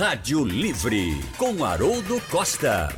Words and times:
Rádio 0.00 0.42
Livre, 0.46 1.20
com 1.36 1.62
Haroldo 1.62 2.18
Costa. 2.30 2.88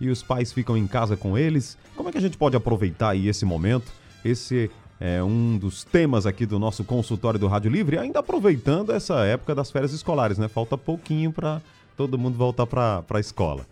e 0.00 0.08
os 0.08 0.24
pais 0.24 0.52
ficam 0.52 0.76
em 0.76 0.88
casa 0.88 1.16
com 1.16 1.38
eles. 1.38 1.78
Como 1.94 2.08
é 2.08 2.12
que 2.12 2.18
a 2.18 2.20
gente 2.20 2.36
pode 2.36 2.56
aproveitar 2.56 3.10
aí 3.10 3.28
esse 3.28 3.44
momento? 3.44 3.92
Esse 4.24 4.68
é 4.98 5.22
um 5.22 5.56
dos 5.56 5.84
temas 5.84 6.26
aqui 6.26 6.44
do 6.44 6.58
nosso 6.58 6.82
consultório 6.82 7.38
do 7.38 7.46
Rádio 7.46 7.70
Livre, 7.70 7.96
ainda 7.96 8.18
aproveitando 8.18 8.90
essa 8.90 9.24
época 9.24 9.54
das 9.54 9.70
férias 9.70 9.92
escolares, 9.92 10.36
né? 10.36 10.48
Falta 10.48 10.76
pouquinho 10.76 11.30
para 11.30 11.62
todo 11.96 12.18
mundo 12.18 12.36
voltar 12.36 12.66
para 12.66 13.04
a 13.08 13.20
escola. 13.20 13.64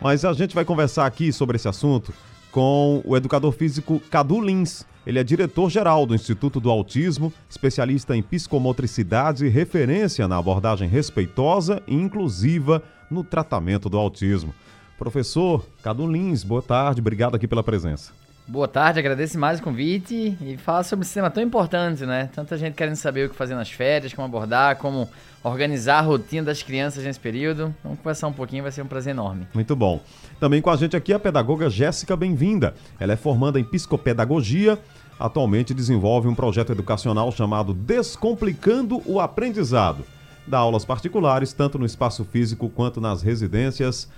Mas 0.00 0.24
a 0.24 0.32
gente 0.32 0.54
vai 0.54 0.64
conversar 0.64 1.06
aqui 1.06 1.32
sobre 1.32 1.56
esse 1.56 1.68
assunto 1.68 2.12
com 2.50 3.02
o 3.04 3.16
educador 3.16 3.52
físico 3.52 4.00
Cadu 4.10 4.40
Lins. 4.40 4.84
Ele 5.06 5.18
é 5.18 5.24
diretor-geral 5.24 6.04
do 6.04 6.14
Instituto 6.14 6.60
do 6.60 6.70
Autismo, 6.70 7.32
especialista 7.48 8.14
em 8.14 8.22
psicomotricidade 8.22 9.46
e 9.46 9.48
referência 9.48 10.28
na 10.28 10.36
abordagem 10.36 10.88
respeitosa 10.88 11.82
e 11.86 11.94
inclusiva 11.94 12.82
no 13.10 13.24
tratamento 13.24 13.88
do 13.88 13.96
autismo. 13.96 14.54
Professor 14.98 15.66
Cadu 15.82 16.06
Lins, 16.06 16.44
boa 16.44 16.60
tarde, 16.60 17.00
obrigado 17.00 17.34
aqui 17.34 17.48
pela 17.48 17.62
presença. 17.62 18.12
Boa 18.50 18.66
tarde, 18.66 18.98
agradeço 18.98 19.38
mais 19.38 19.60
o 19.60 19.62
convite 19.62 20.36
e 20.40 20.56
falar 20.56 20.82
sobre 20.82 21.04
esse 21.04 21.14
tema 21.14 21.30
tão 21.30 21.40
importante, 21.40 22.04
né? 22.04 22.28
Tanta 22.34 22.58
gente 22.58 22.74
querendo 22.74 22.96
saber 22.96 23.26
o 23.26 23.30
que 23.30 23.36
fazer 23.36 23.54
nas 23.54 23.70
férias, 23.70 24.12
como 24.12 24.26
abordar, 24.26 24.74
como 24.74 25.08
organizar 25.44 25.98
a 25.98 26.00
rotina 26.00 26.46
das 26.46 26.60
crianças 26.60 27.04
nesse 27.04 27.20
período. 27.20 27.72
Vamos 27.84 28.00
conversar 28.00 28.26
um 28.26 28.32
pouquinho, 28.32 28.64
vai 28.64 28.72
ser 28.72 28.82
um 28.82 28.88
prazer 28.88 29.12
enorme. 29.12 29.46
Muito 29.54 29.76
bom. 29.76 30.00
Também 30.40 30.60
com 30.60 30.68
a 30.68 30.74
gente 30.74 30.96
aqui 30.96 31.12
a 31.12 31.18
pedagoga 31.20 31.70
Jéssica 31.70 32.16
Bem-vinda. 32.16 32.74
Ela 32.98 33.12
é 33.12 33.16
formanda 33.16 33.60
em 33.60 33.62
psicopedagogia, 33.62 34.76
atualmente 35.16 35.72
desenvolve 35.72 36.26
um 36.26 36.34
projeto 36.34 36.72
educacional 36.72 37.30
chamado 37.30 37.72
Descomplicando 37.72 39.00
o 39.06 39.20
Aprendizado. 39.20 40.04
Dá 40.44 40.58
aulas 40.58 40.84
particulares, 40.84 41.52
tanto 41.52 41.78
no 41.78 41.86
espaço 41.86 42.24
físico 42.24 42.68
quanto 42.68 43.00
nas 43.00 43.22
residências. 43.22 44.08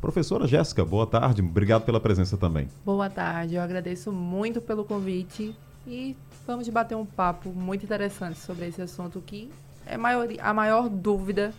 Professora 0.00 0.46
Jéssica, 0.46 0.84
boa 0.84 1.06
tarde, 1.06 1.42
obrigado 1.42 1.82
pela 1.82 1.98
presença 1.98 2.36
também. 2.36 2.68
Boa 2.84 3.10
tarde, 3.10 3.56
eu 3.56 3.62
agradeço 3.62 4.12
muito 4.12 4.60
pelo 4.60 4.84
convite 4.84 5.52
e 5.84 6.16
vamos 6.46 6.68
bater 6.68 6.96
um 6.96 7.04
papo 7.04 7.50
muito 7.50 7.84
interessante 7.84 8.38
sobre 8.38 8.68
esse 8.68 8.80
assunto 8.80 9.20
que 9.20 9.50
é 9.84 9.96
maior, 9.96 10.28
a 10.40 10.54
maior 10.54 10.88
dúvida 10.88 11.52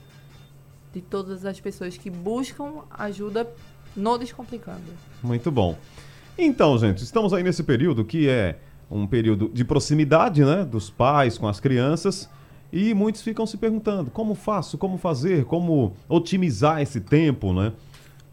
de 0.94 1.02
todas 1.02 1.46
as 1.46 1.59
pessoas 1.59 1.98
que 1.98 2.09
buscam 2.09 2.84
ajuda 2.92 3.46
no 3.94 4.18
Descomplicando. 4.18 4.94
Muito 5.22 5.52
bom. 5.52 5.78
Então, 6.38 6.78
gente, 6.78 7.03
estamos 7.03 7.34
aí 7.34 7.44
nesse 7.44 7.64
período 7.64 8.06
que 8.06 8.30
é 8.30 8.58
um 8.90 9.06
período 9.06 9.50
de 9.50 9.66
proximidade, 9.66 10.46
né, 10.46 10.64
dos 10.64 10.90
pais 10.90 11.38
com 11.38 11.48
as 11.48 11.59
crianças. 11.59 12.30
E 12.72 12.94
muitos 12.94 13.22
ficam 13.22 13.46
se 13.46 13.58
perguntando: 13.58 14.09
como 14.12 14.34
faço, 14.34 14.78
como 14.78 14.98
fazer, 14.98 15.44
como 15.44 15.94
otimizar 16.08 16.81
esse 16.81 17.02
tempo, 17.02 17.52
né? 17.52 17.74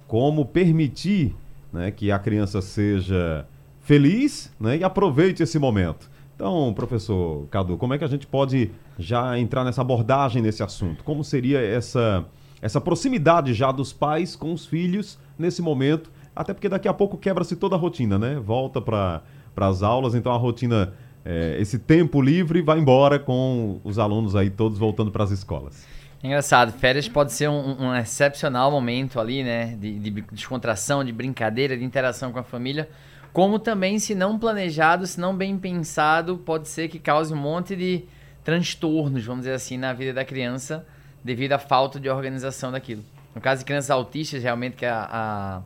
Como 0.07 0.45
permitir 0.45 1.35
né, 1.73 1.91
que 1.91 2.11
a 2.11 2.19
criança 2.19 2.61
seja 2.61 3.47
feliz 3.81 4.53
né, 4.59 4.79
e 4.79 4.85
aproveite 4.85 5.43
esse 5.43 5.59
momento. 5.59 6.11
Então, 6.35 6.73
professor 6.75 7.47
Cadu, 7.48 7.79
como 7.79 7.95
é 7.95 7.98
que 7.98 8.05
a 8.05 8.08
gente 8.08 8.27
pode 8.27 8.70
já 8.98 9.39
entrar 9.39 9.64
nessa 9.64 9.80
abordagem 9.80 10.42
nesse 10.42 10.63
assunto? 10.63 11.03
Como 11.03 11.25
seria 11.25 11.61
essa, 11.61 12.25
essa 12.61 12.80
proximidade 12.80 13.55
já 13.55 13.73
dos 13.73 13.92
pais 13.92 14.36
com 14.36 14.53
os 14.53 14.67
filhos 14.67 15.19
nesse 15.39 15.63
momento? 15.63 16.11
Até 16.35 16.53
porque 16.53 16.69
daqui 16.69 16.89
a 16.89 16.92
pouco 16.92 17.17
quebra-se 17.17 17.57
toda 17.57 17.75
a 17.75 17.79
rotina, 17.79 18.19
né? 18.19 18.39
Volta 18.39 18.83
para 18.83 19.23
as 19.57 19.83
aulas, 19.83 20.14
então 20.14 20.30
a 20.30 20.36
rotina, 20.36 20.92
é, 21.25 21.57
esse 21.59 21.79
tempo 21.79 22.20
livre 22.20 22.61
vai 22.61 22.79
embora 22.79 23.19
com 23.19 23.80
os 23.83 23.98
alunos 23.98 24.36
aí 24.36 24.51
todos 24.51 24.77
voltando 24.79 25.11
para 25.11 25.25
as 25.25 25.30
escolas. 25.30 25.86
Engraçado, 26.23 26.73
férias 26.73 27.09
pode 27.09 27.33
ser 27.33 27.49
um, 27.49 27.87
um 27.87 27.95
excepcional 27.95 28.71
momento 28.71 29.21
ali, 29.21 29.45
né? 29.45 29.77
De, 29.79 29.99
de, 29.99 30.11
descontração, 30.33 31.05
de 31.05 31.13
brincadeira, 31.13 31.77
de 31.77 31.85
interação 31.85 32.33
com 32.33 32.39
a 32.39 32.43
família. 32.43 32.89
Como 33.33 33.59
também, 33.59 33.99
se 33.99 34.15
não 34.15 34.39
planejado, 34.39 35.07
se 35.07 35.21
não 35.21 35.37
bem 35.37 35.59
pensado, 35.59 36.39
pode 36.39 36.69
ser 36.69 36.89
que 36.89 36.99
cause 36.99 37.33
um 37.35 37.37
monte 37.37 37.77
de 37.77 38.05
transtornos, 38.43 39.25
vamos 39.25 39.43
dizer 39.43 39.55
assim, 39.55 39.77
na 39.77 39.93
vida 39.93 40.13
da 40.13 40.25
criança, 40.25 40.87
devido 41.23 41.53
à 41.53 41.59
falta 41.59 42.01
de 42.01 42.09
organização 42.09 42.73
daquilo. 42.73 43.05
No 43.35 43.41
caso 43.41 43.59
de 43.59 43.67
crianças 43.67 43.91
autistas, 43.91 44.43
realmente, 44.43 44.77
que 44.77 44.87
é 44.87 44.91
a, 44.91 45.09
a 45.11 45.63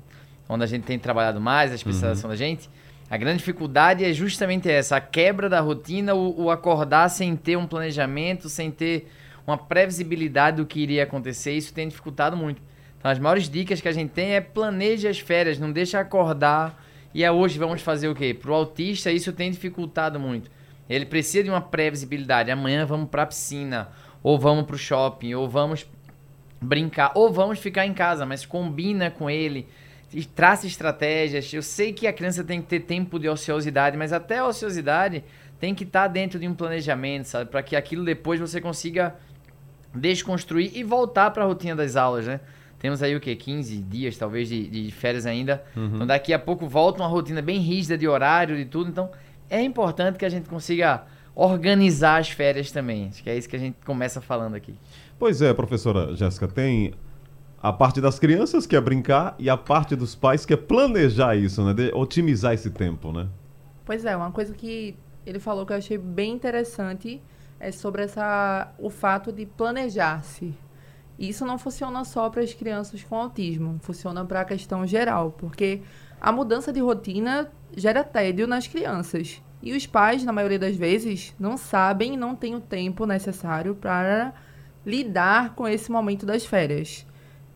onde 0.49 0.65
a 0.65 0.67
gente 0.67 0.83
tem 0.83 0.99
trabalhado 0.99 1.41
mais, 1.41 1.71
a 1.71 1.77
especialização 1.77 2.29
uhum. 2.29 2.35
da 2.35 2.37
gente, 2.37 2.69
a 3.09 3.17
grande 3.17 3.39
dificuldade 3.39 4.05
é 4.05 4.13
justamente 4.13 4.69
essa, 4.69 4.97
a 4.97 5.01
quebra 5.01 5.49
da 5.49 5.61
rotina, 5.61 6.15
o, 6.15 6.45
o 6.45 6.51
acordar 6.51 7.09
sem 7.09 7.37
ter 7.37 7.57
um 7.57 7.67
planejamento, 7.67 8.49
sem 8.49 8.71
ter 8.71 9.09
uma 9.47 9.59
previsibilidade 9.59 10.59
do 10.59 10.67
que 10.67 10.81
iria 10.81 11.05
acontecer, 11.05 11.53
isso 11.53 11.73
tem 11.73 11.89
dificultado 11.89 12.37
muito. 12.37 12.63
Então, 12.99 13.11
as 13.11 13.19
maiores 13.19 13.49
dicas 13.49 13.81
que 13.81 13.89
a 13.89 13.93
gente 13.93 14.11
tem 14.11 14.35
é 14.35 14.41
planeje 14.41 15.09
as 15.09 15.19
férias, 15.19 15.59
não 15.59 15.73
deixe 15.73 15.97
acordar 15.97 16.81
e 17.13 17.25
é 17.25 17.31
hoje 17.31 17.59
vamos 17.59 17.83
fazer 17.83 18.09
o 18.09 18.15
quê? 18.15 18.33
Para 18.33 18.51
o 18.51 18.55
autista, 18.55 19.11
isso 19.11 19.33
tem 19.33 19.51
dificultado 19.51 20.21
muito. 20.21 20.51
Ele 20.89 21.05
precisa 21.05 21.45
de 21.45 21.51
uma 21.51 21.61
previsibilidade. 21.61 22.51
Amanhã 22.51 22.85
vamos 22.85 23.09
para 23.09 23.23
a 23.23 23.27
piscina, 23.27 23.89
ou 24.23 24.39
vamos 24.39 24.65
para 24.65 24.77
o 24.77 24.79
shopping, 24.79 25.35
ou 25.35 25.49
vamos 25.49 25.87
brincar, 26.61 27.13
ou 27.15 27.33
vamos 27.33 27.59
ficar 27.59 27.87
em 27.87 27.95
casa, 27.95 28.27
mas 28.27 28.45
combina 28.45 29.11
com 29.11 29.31
ele, 29.31 29.67
traça 30.35 30.67
estratégias. 30.67 31.53
Eu 31.53 31.63
sei 31.63 31.93
que 31.93 32.07
a 32.07 32.13
criança 32.13 32.45
tem 32.45 32.61
que 32.61 32.69
ter 32.69 32.81
tempo 32.81 33.19
de 33.19 33.29
ociosidade, 33.29 33.97
mas 33.97 34.13
até 34.13 34.39
a 34.39 34.47
ociosidade 34.47 35.25
tem 35.59 35.75
que 35.75 35.85
estar 35.85 36.03
tá 36.03 36.09
dentro 36.09 36.39
de 36.39 36.47
um 36.47 36.55
planejamento, 36.55 37.25
sabe? 37.27 37.51
Para 37.51 37.63
que 37.63 37.77
aquilo 37.77 38.05
depois 38.05 38.39
você 38.39 38.61
consiga 38.61 39.17
desconstruir 39.95 40.73
e 40.75 40.83
voltar 40.83 41.31
para 41.31 41.45
a 41.45 41.47
rotina 41.47 41.77
das 41.77 41.97
aulas, 41.97 42.27
né? 42.27 42.41
Temos 42.79 43.03
aí 43.03 43.15
o 43.15 43.21
que? 43.21 43.37
15 43.37 43.77
dias, 43.77 44.17
talvez, 44.17 44.49
de, 44.49 44.67
de 44.67 44.91
férias 44.91 45.27
ainda. 45.27 45.63
Uhum. 45.77 45.91
Então 45.95 46.07
daqui 46.07 46.33
a 46.33 46.39
pouco 46.39 46.67
volta 46.67 47.03
uma 47.03 47.09
rotina 47.09 47.43
bem 47.43 47.59
rígida 47.59 47.97
de 47.99 48.09
horário 48.09 48.59
e 48.59 48.65
tudo. 48.65 48.89
Então 48.89 49.11
é 49.51 49.61
importante 49.61 50.19
que 50.19 50.25
a 50.25 50.29
gente 50.29 50.49
consiga 50.49 51.05
organizar 51.35 52.21
as 52.21 52.31
férias 52.31 52.73
também. 52.73 53.09
Acho 53.09 53.23
que 53.23 53.29
é 53.29 53.37
isso 53.37 53.49
que 53.49 53.57
a 53.57 53.59
gente 53.59 53.77
começa 53.85 54.21
falando 54.21 54.55
aqui. 54.55 54.75
Pois 55.19 55.43
é, 55.43 55.53
professora 55.53 56.17
Jéssica, 56.17 56.49
tem 56.49 56.95
a 57.63 57.71
parte 57.71 58.01
das 58.01 58.19
crianças 58.19 58.67
que 58.67 58.75
é 58.75 58.81
brincar 58.81 59.35
e 59.39 59.51
a 59.51 59.57
parte 59.57 59.95
dos 59.95 60.15
pais 60.15 60.47
que 60.47 60.55
é 60.55 60.57
planejar 60.57 61.37
isso, 61.37 61.63
né? 61.63 61.75
De 61.75 61.93
otimizar 61.93 62.55
esse 62.55 62.71
tempo, 62.71 63.13
né? 63.13 63.29
Pois 63.85 64.07
é, 64.07 64.17
uma 64.17 64.31
coisa 64.31 64.55
que 64.55 64.97
ele 65.27 65.39
falou 65.39 65.67
que 65.67 65.73
eu 65.75 65.77
achei 65.77 65.99
bem 65.99 66.33
interessante 66.33 67.21
é 67.61 67.71
sobre 67.71 68.03
essa, 68.03 68.73
o 68.79 68.89
fato 68.89 69.31
de 69.31 69.45
planejar-se. 69.45 70.55
Isso 71.19 71.45
não 71.45 71.59
funciona 71.59 72.03
só 72.05 72.31
para 72.31 72.43
as 72.43 72.55
crianças 72.55 73.05
com 73.05 73.15
autismo, 73.15 73.79
funciona 73.83 74.25
para 74.25 74.41
a 74.41 74.45
questão 74.45 74.87
geral, 74.87 75.33
porque 75.33 75.83
a 76.19 76.33
mudança 76.33 76.73
de 76.73 76.81
rotina 76.81 77.51
gera 77.77 78.03
tédio 78.03 78.47
nas 78.47 78.67
crianças. 78.67 79.43
E 79.63 79.75
os 79.75 79.87
pais, 79.87 80.25
na 80.25 80.33
maioria 80.33 80.59
das 80.59 80.75
vezes, 80.75 81.35
não 81.39 81.59
sabem 81.59 82.15
e 82.15 82.17
não 82.17 82.35
têm 82.35 82.55
o 82.55 82.61
tempo 82.61 83.05
necessário 83.05 83.75
para 83.75 84.33
lidar 84.85 85.55
com 85.55 85.69
esse 85.69 85.93
momento 85.93 86.25
das 86.25 86.47
férias. 86.47 87.07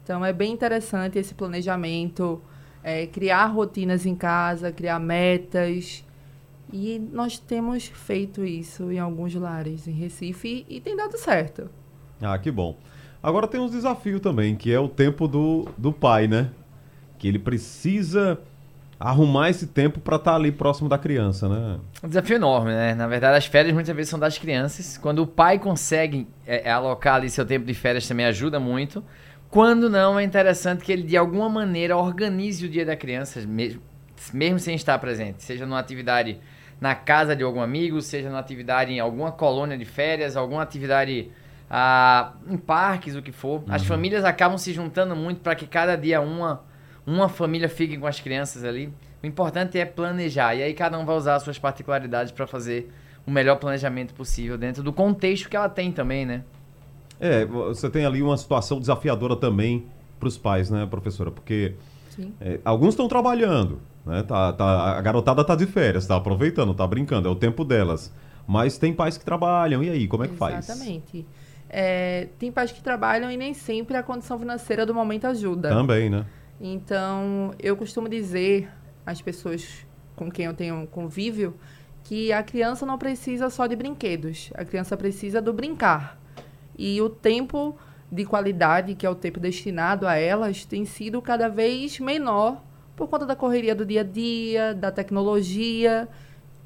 Então, 0.02 0.22
é 0.22 0.34
bem 0.34 0.52
interessante 0.52 1.18
esse 1.18 1.32
planejamento, 1.32 2.42
é, 2.82 3.06
criar 3.06 3.46
rotinas 3.46 4.04
em 4.04 4.14
casa, 4.14 4.70
criar 4.70 4.98
metas, 4.98 6.04
e 6.72 6.98
nós 7.12 7.38
temos 7.38 7.86
feito 7.86 8.44
isso 8.44 8.90
em 8.90 8.98
alguns 8.98 9.34
lares 9.34 9.86
em 9.86 9.92
Recife 9.92 10.64
e 10.68 10.80
tem 10.80 10.96
dado 10.96 11.16
certo. 11.18 11.70
Ah, 12.20 12.38
que 12.38 12.50
bom. 12.50 12.76
Agora 13.22 13.48
tem 13.48 13.60
um 13.60 13.68
desafio 13.68 14.20
também, 14.20 14.54
que 14.54 14.72
é 14.72 14.78
o 14.78 14.88
tempo 14.88 15.26
do, 15.26 15.68
do 15.78 15.92
pai, 15.92 16.26
né? 16.26 16.50
Que 17.18 17.28
ele 17.28 17.38
precisa 17.38 18.38
arrumar 18.98 19.50
esse 19.50 19.66
tempo 19.66 19.98
para 20.00 20.16
estar 20.16 20.32
tá 20.32 20.36
ali 20.36 20.52
próximo 20.52 20.88
da 20.88 20.98
criança, 20.98 21.48
né? 21.48 21.78
Um 22.02 22.08
desafio 22.08 22.36
enorme, 22.36 22.70
né? 22.70 22.94
Na 22.94 23.06
verdade, 23.06 23.36
as 23.36 23.46
férias 23.46 23.74
muitas 23.74 23.94
vezes 23.94 24.10
são 24.10 24.18
das 24.18 24.38
crianças. 24.38 24.98
Quando 24.98 25.20
o 25.20 25.26
pai 25.26 25.58
consegue 25.58 26.26
é, 26.46 26.68
é 26.68 26.72
alocar 26.72 27.16
ali 27.16 27.30
seu 27.30 27.46
tempo 27.46 27.64
de 27.64 27.74
férias 27.74 28.06
também 28.06 28.26
ajuda 28.26 28.60
muito. 28.60 29.02
Quando 29.50 29.88
não, 29.88 30.18
é 30.18 30.24
interessante 30.24 30.84
que 30.84 30.92
ele 30.92 31.02
de 31.02 31.16
alguma 31.16 31.48
maneira 31.48 31.96
organize 31.96 32.66
o 32.66 32.68
dia 32.68 32.84
da 32.84 32.96
criança, 32.96 33.40
mesmo, 33.46 33.80
mesmo 34.32 34.58
sem 34.58 34.74
estar 34.74 34.98
presente. 34.98 35.42
Seja 35.42 35.64
numa 35.64 35.78
atividade 35.78 36.38
na 36.84 36.94
casa 36.94 37.34
de 37.34 37.42
algum 37.42 37.62
amigo, 37.62 37.98
seja 38.02 38.28
numa 38.28 38.38
atividade 38.38 38.92
em 38.92 39.00
alguma 39.00 39.32
colônia 39.32 39.78
de 39.78 39.86
férias, 39.86 40.36
alguma 40.36 40.60
atividade 40.60 41.30
ah, 41.70 42.34
em 42.46 42.58
parques, 42.58 43.16
o 43.16 43.22
que 43.22 43.32
for. 43.32 43.60
Uhum. 43.60 43.64
As 43.74 43.86
famílias 43.86 44.22
acabam 44.22 44.58
se 44.58 44.70
juntando 44.70 45.16
muito 45.16 45.40
para 45.40 45.54
que 45.54 45.66
cada 45.66 45.96
dia 45.96 46.20
uma 46.20 46.62
uma 47.06 47.26
família 47.26 47.70
fique 47.70 47.96
com 47.96 48.06
as 48.06 48.20
crianças 48.20 48.64
ali. 48.64 48.92
O 49.22 49.26
importante 49.26 49.78
é 49.78 49.86
planejar. 49.86 50.54
E 50.56 50.62
aí 50.62 50.74
cada 50.74 50.98
um 50.98 51.06
vai 51.06 51.16
usar 51.16 51.36
as 51.36 51.42
suas 51.42 51.58
particularidades 51.58 52.30
para 52.30 52.46
fazer 52.46 52.92
o 53.26 53.30
melhor 53.30 53.56
planejamento 53.56 54.12
possível 54.12 54.58
dentro 54.58 54.82
do 54.82 54.92
contexto 54.92 55.48
que 55.48 55.56
ela 55.56 55.70
tem 55.70 55.90
também, 55.90 56.26
né? 56.26 56.44
É, 57.18 57.46
você 57.46 57.88
tem 57.88 58.04
ali 58.04 58.22
uma 58.22 58.36
situação 58.36 58.78
desafiadora 58.78 59.36
também 59.36 59.86
para 60.20 60.28
os 60.28 60.36
pais, 60.36 60.68
né, 60.68 60.84
professora? 60.84 61.30
Porque 61.30 61.76
é, 62.40 62.60
alguns 62.64 62.90
estão 62.90 63.08
trabalhando, 63.08 63.80
né? 64.04 64.22
Tá, 64.22 64.52
tá, 64.52 64.98
a 64.98 65.00
garotada 65.00 65.44
tá 65.44 65.54
de 65.54 65.66
férias, 65.66 66.06
tá 66.06 66.16
aproveitando, 66.16 66.74
tá 66.74 66.86
brincando, 66.86 67.28
é 67.28 67.30
o 67.30 67.36
tempo 67.36 67.64
delas. 67.64 68.12
Mas 68.46 68.76
tem 68.76 68.92
pais 68.92 69.16
que 69.16 69.24
trabalham, 69.24 69.82
e 69.82 69.88
aí, 69.88 70.06
como 70.06 70.24
é 70.24 70.28
que 70.28 70.34
Exatamente. 70.34 70.66
faz? 70.66 70.68
Exatamente. 70.70 71.26
É, 71.68 72.28
tem 72.38 72.52
pais 72.52 72.70
que 72.70 72.82
trabalham 72.82 73.30
e 73.30 73.36
nem 73.36 73.54
sempre 73.54 73.96
a 73.96 74.02
condição 74.02 74.38
financeira 74.38 74.84
do 74.84 74.94
momento 74.94 75.26
ajuda. 75.26 75.70
Também, 75.70 76.10
né? 76.10 76.26
Então, 76.60 77.52
eu 77.58 77.76
costumo 77.76 78.08
dizer 78.08 78.70
às 79.04 79.20
pessoas 79.20 79.86
com 80.14 80.30
quem 80.30 80.44
eu 80.44 80.54
tenho 80.54 80.86
convívio 80.86 81.54
que 82.04 82.32
a 82.32 82.42
criança 82.42 82.84
não 82.84 82.98
precisa 82.98 83.48
só 83.48 83.66
de 83.66 83.74
brinquedos, 83.74 84.50
a 84.54 84.64
criança 84.64 84.96
precisa 84.96 85.40
do 85.40 85.52
brincar. 85.52 86.20
E 86.76 87.00
o 87.00 87.08
tempo 87.08 87.76
de 88.14 88.24
qualidade, 88.24 88.94
que 88.94 89.04
é 89.04 89.10
o 89.10 89.14
tempo 89.14 89.40
destinado 89.40 90.06
a 90.06 90.14
elas, 90.14 90.64
tem 90.64 90.84
sido 90.84 91.20
cada 91.20 91.48
vez 91.48 91.98
menor 91.98 92.62
por 92.94 93.08
conta 93.08 93.26
da 93.26 93.34
correria 93.34 93.74
do 93.74 93.84
dia 93.84 94.02
a 94.02 94.04
dia, 94.04 94.72
da 94.72 94.92
tecnologia. 94.92 96.08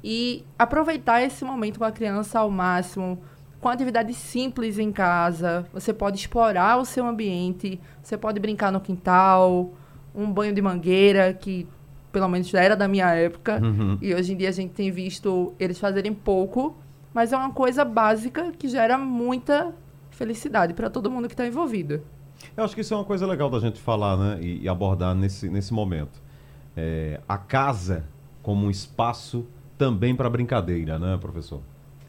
E 0.03 0.45
aproveitar 0.57 1.21
esse 1.23 1.43
momento 1.43 1.79
com 1.79 1.85
a 1.85 1.91
criança 1.91 2.39
ao 2.39 2.49
máximo, 2.51 3.19
com 3.59 3.67
atividades 3.67 4.15
simples 4.15 4.77
em 4.77 4.91
casa. 4.91 5.65
Você 5.73 5.91
pode 5.91 6.17
explorar 6.17 6.77
o 6.77 6.85
seu 6.85 7.05
ambiente, 7.05 7.79
você 8.01 8.15
pode 8.17 8.39
brincar 8.39 8.71
no 8.71 8.79
quintal, 8.79 9.73
um 10.15 10.31
banho 10.31 10.53
de 10.53 10.61
mangueira, 10.61 11.33
que 11.33 11.67
pelo 12.11 12.27
menos 12.29 12.47
já 12.47 12.61
era 12.61 12.75
da 12.75 12.87
minha 12.87 13.13
época, 13.13 13.59
Uhum. 13.61 13.97
e 14.01 14.13
hoje 14.15 14.33
em 14.33 14.37
dia 14.37 14.49
a 14.49 14.51
gente 14.53 14.71
tem 14.73 14.89
visto 14.91 15.53
eles 15.59 15.77
fazerem 15.77 16.13
pouco, 16.13 16.75
mas 17.13 17.33
é 17.33 17.37
uma 17.37 17.51
coisa 17.51 17.83
básica 17.83 18.51
que 18.57 18.67
gera 18.67 18.97
muita 18.97 19.73
felicidade 20.19 20.73
para 20.73 20.89
todo 20.89 21.09
mundo 21.09 21.29
que 21.29 21.33
está 21.33 21.47
envolvido. 21.47 22.03
Eu 22.55 22.65
acho 22.65 22.75
que 22.75 22.81
isso 22.81 22.93
é 22.93 22.97
uma 22.97 23.05
coisa 23.05 23.25
legal 23.25 23.49
da 23.49 23.59
gente 23.59 23.79
falar, 23.79 24.17
né? 24.17 24.39
E, 24.41 24.63
e 24.63 24.69
abordar 24.69 25.15
nesse, 25.15 25.49
nesse 25.49 25.73
momento. 25.73 26.21
É, 26.75 27.21
a 27.27 27.37
casa 27.37 28.05
como 28.43 28.65
um 28.65 28.69
espaço 28.69 29.47
também 29.77 30.13
para 30.13 30.29
brincadeira, 30.29 30.99
né, 30.99 31.17
professor? 31.19 31.61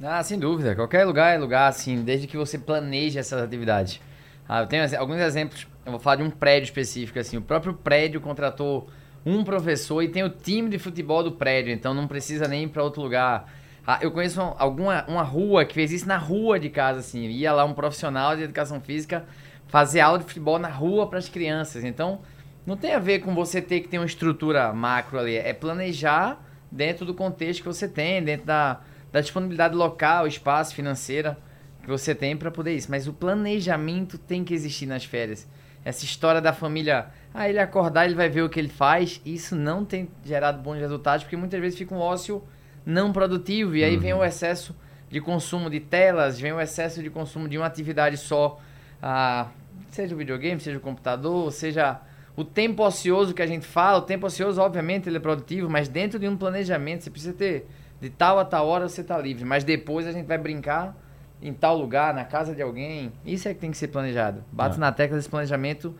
Ah, 0.02 0.22
sem 0.24 0.38
dúvida. 0.38 0.74
Qualquer 0.74 1.04
lugar 1.04 1.34
é 1.34 1.38
lugar, 1.38 1.68
assim, 1.68 2.02
desde 2.02 2.26
que 2.26 2.36
você 2.36 2.58
planeje 2.58 3.16
essas 3.16 3.40
atividades. 3.40 4.00
Ah, 4.48 4.62
eu 4.62 4.66
tenho 4.66 4.82
alguns 4.98 5.20
exemplos. 5.20 5.68
Eu 5.86 5.92
vou 5.92 6.00
falar 6.00 6.16
de 6.16 6.22
um 6.24 6.30
prédio 6.30 6.64
específico, 6.64 7.18
assim. 7.18 7.36
O 7.36 7.42
próprio 7.42 7.74
prédio 7.74 8.20
contratou 8.20 8.88
um 9.24 9.44
professor 9.44 10.02
e 10.02 10.08
tem 10.08 10.24
o 10.24 10.30
time 10.30 10.68
de 10.68 10.78
futebol 10.78 11.22
do 11.22 11.32
prédio, 11.32 11.72
então 11.72 11.94
não 11.94 12.08
precisa 12.08 12.48
nem 12.48 12.64
ir 12.64 12.68
para 12.68 12.82
outro 12.82 13.02
lugar. 13.02 13.46
Ah, 13.86 13.98
eu 14.02 14.10
conheço 14.10 14.40
um- 14.40 14.54
alguma 14.58 15.04
uma 15.08 15.22
rua 15.22 15.64
que 15.64 15.74
fez 15.74 15.90
isso 15.90 16.06
na 16.06 16.18
rua 16.18 16.58
de 16.60 16.68
casa, 16.70 17.00
assim. 17.00 17.26
Ia 17.28 17.52
lá 17.52 17.64
um 17.64 17.72
profissional 17.72 18.36
de 18.36 18.42
educação 18.42 18.80
física 18.80 19.24
fazer 19.66 20.00
aula 20.00 20.18
de 20.18 20.24
futebol 20.24 20.58
na 20.58 20.68
rua 20.68 21.06
para 21.08 21.18
as 21.18 21.28
crianças. 21.28 21.84
Então, 21.84 22.20
não 22.66 22.76
tem 22.76 22.94
a 22.94 22.98
ver 22.98 23.20
com 23.20 23.34
você 23.34 23.60
ter 23.62 23.80
que 23.80 23.88
ter 23.88 23.98
uma 23.98 24.06
estrutura 24.06 24.72
macro 24.72 25.18
ali. 25.18 25.36
É 25.36 25.52
planejar 25.52 26.44
dentro 26.70 27.04
do 27.04 27.14
contexto 27.14 27.62
que 27.62 27.66
você 27.66 27.88
tem, 27.88 28.22
dentro 28.22 28.46
da, 28.46 28.80
da 29.10 29.20
disponibilidade 29.20 29.74
local, 29.74 30.26
espaço, 30.26 30.74
financeira 30.74 31.38
que 31.82 31.88
você 31.88 32.14
tem 32.14 32.36
para 32.36 32.50
poder 32.50 32.74
isso. 32.74 32.90
Mas 32.90 33.08
o 33.08 33.12
planejamento 33.12 34.18
tem 34.18 34.44
que 34.44 34.52
existir 34.54 34.86
nas 34.86 35.04
férias. 35.04 35.48
Essa 35.84 36.04
história 36.04 36.40
da 36.40 36.52
família, 36.52 37.06
ah, 37.32 37.48
ele 37.48 37.58
acordar, 37.58 38.04
ele 38.04 38.14
vai 38.14 38.28
ver 38.28 38.42
o 38.42 38.50
que 38.50 38.60
ele 38.60 38.68
faz, 38.68 39.20
isso 39.24 39.56
não 39.56 39.84
tem 39.84 40.10
gerado 40.22 40.60
bons 40.62 40.78
resultados, 40.78 41.24
porque 41.24 41.36
muitas 41.36 41.58
vezes 41.58 41.78
fica 41.78 41.94
um 41.94 41.98
ócio 41.98 42.42
não 42.84 43.12
produtivo 43.12 43.76
e 43.76 43.84
aí 43.84 43.96
vem 43.96 44.12
o 44.14 44.24
excesso 44.24 44.74
de 45.08 45.20
consumo 45.20 45.68
de 45.68 45.80
telas, 45.80 46.38
vem 46.38 46.52
o 46.52 46.60
excesso 46.60 47.02
de 47.02 47.10
consumo 47.10 47.48
de 47.48 47.56
uma 47.58 47.66
atividade 47.66 48.16
só, 48.16 48.60
ah, 49.02 49.48
seja 49.90 50.14
o 50.14 50.18
videogame, 50.18 50.60
seja 50.60 50.78
o 50.78 50.80
computador, 50.80 51.50
seja 51.52 52.00
o 52.36 52.44
tempo 52.44 52.84
ocioso 52.84 53.34
que 53.34 53.42
a 53.42 53.46
gente 53.46 53.66
fala, 53.66 53.98
o 53.98 54.02
tempo 54.02 54.26
ocioso, 54.26 54.60
obviamente, 54.60 55.08
ele 55.08 55.16
é 55.16 55.20
produtivo, 55.20 55.68
mas 55.68 55.88
dentro 55.88 56.18
de 56.18 56.28
um 56.28 56.36
planejamento, 56.36 57.02
você 57.02 57.10
precisa 57.10 57.32
ter 57.32 57.66
de 58.00 58.08
tal 58.08 58.38
a 58.38 58.44
tal 58.44 58.66
hora 58.66 58.88
você 58.88 59.02
tá 59.04 59.18
livre, 59.18 59.44
mas 59.44 59.62
depois 59.64 60.06
a 60.06 60.12
gente 60.12 60.26
vai 60.26 60.38
brincar 60.38 60.96
em 61.42 61.52
tal 61.52 61.76
lugar, 61.76 62.14
na 62.14 62.24
casa 62.24 62.54
de 62.54 62.62
alguém. 62.62 63.12
Isso 63.26 63.48
é 63.48 63.54
que 63.54 63.60
tem 63.60 63.70
que 63.70 63.76
ser 63.76 63.88
planejado. 63.88 64.44
Bato 64.52 64.76
É. 64.76 64.78
na 64.78 64.92
tecla 64.92 65.16
desse 65.16 65.28
planejamento 65.28 65.94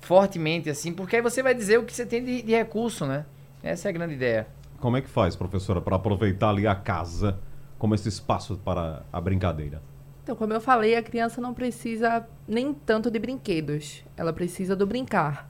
fortemente, 0.00 0.68
assim, 0.68 0.92
porque 0.92 1.16
aí 1.16 1.22
você 1.22 1.42
vai 1.42 1.54
dizer 1.54 1.78
o 1.78 1.84
que 1.84 1.92
você 1.92 2.04
tem 2.04 2.24
de, 2.24 2.42
de 2.42 2.52
recurso, 2.52 3.06
né? 3.06 3.24
Essa 3.62 3.88
é 3.88 3.90
a 3.90 3.92
grande 3.92 4.14
ideia. 4.14 4.46
Como 4.84 4.98
é 4.98 5.00
que 5.00 5.08
faz, 5.08 5.34
professora, 5.34 5.80
para 5.80 5.96
aproveitar 5.96 6.50
ali 6.50 6.66
a 6.66 6.74
casa 6.74 7.38
como 7.78 7.94
esse 7.94 8.06
espaço 8.06 8.60
para 8.62 9.02
a 9.10 9.18
brincadeira? 9.18 9.80
Então, 10.22 10.36
como 10.36 10.52
eu 10.52 10.60
falei, 10.60 10.94
a 10.94 11.02
criança 11.02 11.40
não 11.40 11.54
precisa 11.54 12.28
nem 12.46 12.74
tanto 12.74 13.10
de 13.10 13.18
brinquedos, 13.18 14.04
ela 14.14 14.30
precisa 14.30 14.76
do 14.76 14.86
brincar. 14.86 15.48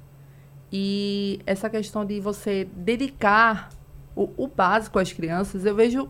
E 0.73 1.41
essa 1.47 1.69
questão 1.69 2.05
de 2.05 2.21
você 2.21 2.69
dedicar 2.77 3.71
o, 4.15 4.31
o 4.37 4.47
básico 4.47 5.01
às 5.01 5.13
crianças, 5.13 5.67
eu 5.67 5.75
vejo 5.75 6.09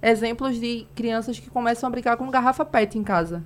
exemplos 0.00 0.54
de 0.60 0.86
crianças 0.94 1.40
que 1.40 1.50
começam 1.50 1.88
a 1.88 1.90
brincar 1.90 2.16
com 2.16 2.30
garrafa 2.30 2.64
PET 2.64 2.96
em 2.96 3.02
casa. 3.02 3.42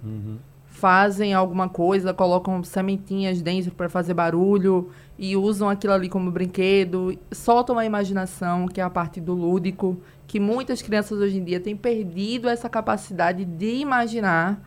Fazem 0.66 1.32
alguma 1.32 1.66
coisa, 1.66 2.12
colocam 2.12 2.62
sementinhas 2.62 3.40
dentro 3.40 3.70
para 3.70 3.88
fazer 3.88 4.12
barulho 4.12 4.90
e 5.18 5.36
usam 5.36 5.68
aquilo 5.68 5.92
ali 5.92 6.08
como 6.08 6.30
brinquedo, 6.30 7.16
soltam 7.30 7.78
a 7.78 7.84
imaginação, 7.84 8.66
que 8.66 8.80
é 8.80 8.84
a 8.84 8.90
parte 8.90 9.20
do 9.20 9.32
lúdico, 9.32 10.00
que 10.26 10.40
muitas 10.40 10.82
crianças 10.82 11.18
hoje 11.18 11.38
em 11.38 11.44
dia 11.44 11.60
têm 11.60 11.76
perdido 11.76 12.48
essa 12.48 12.68
capacidade 12.68 13.44
de 13.44 13.76
imaginar, 13.76 14.60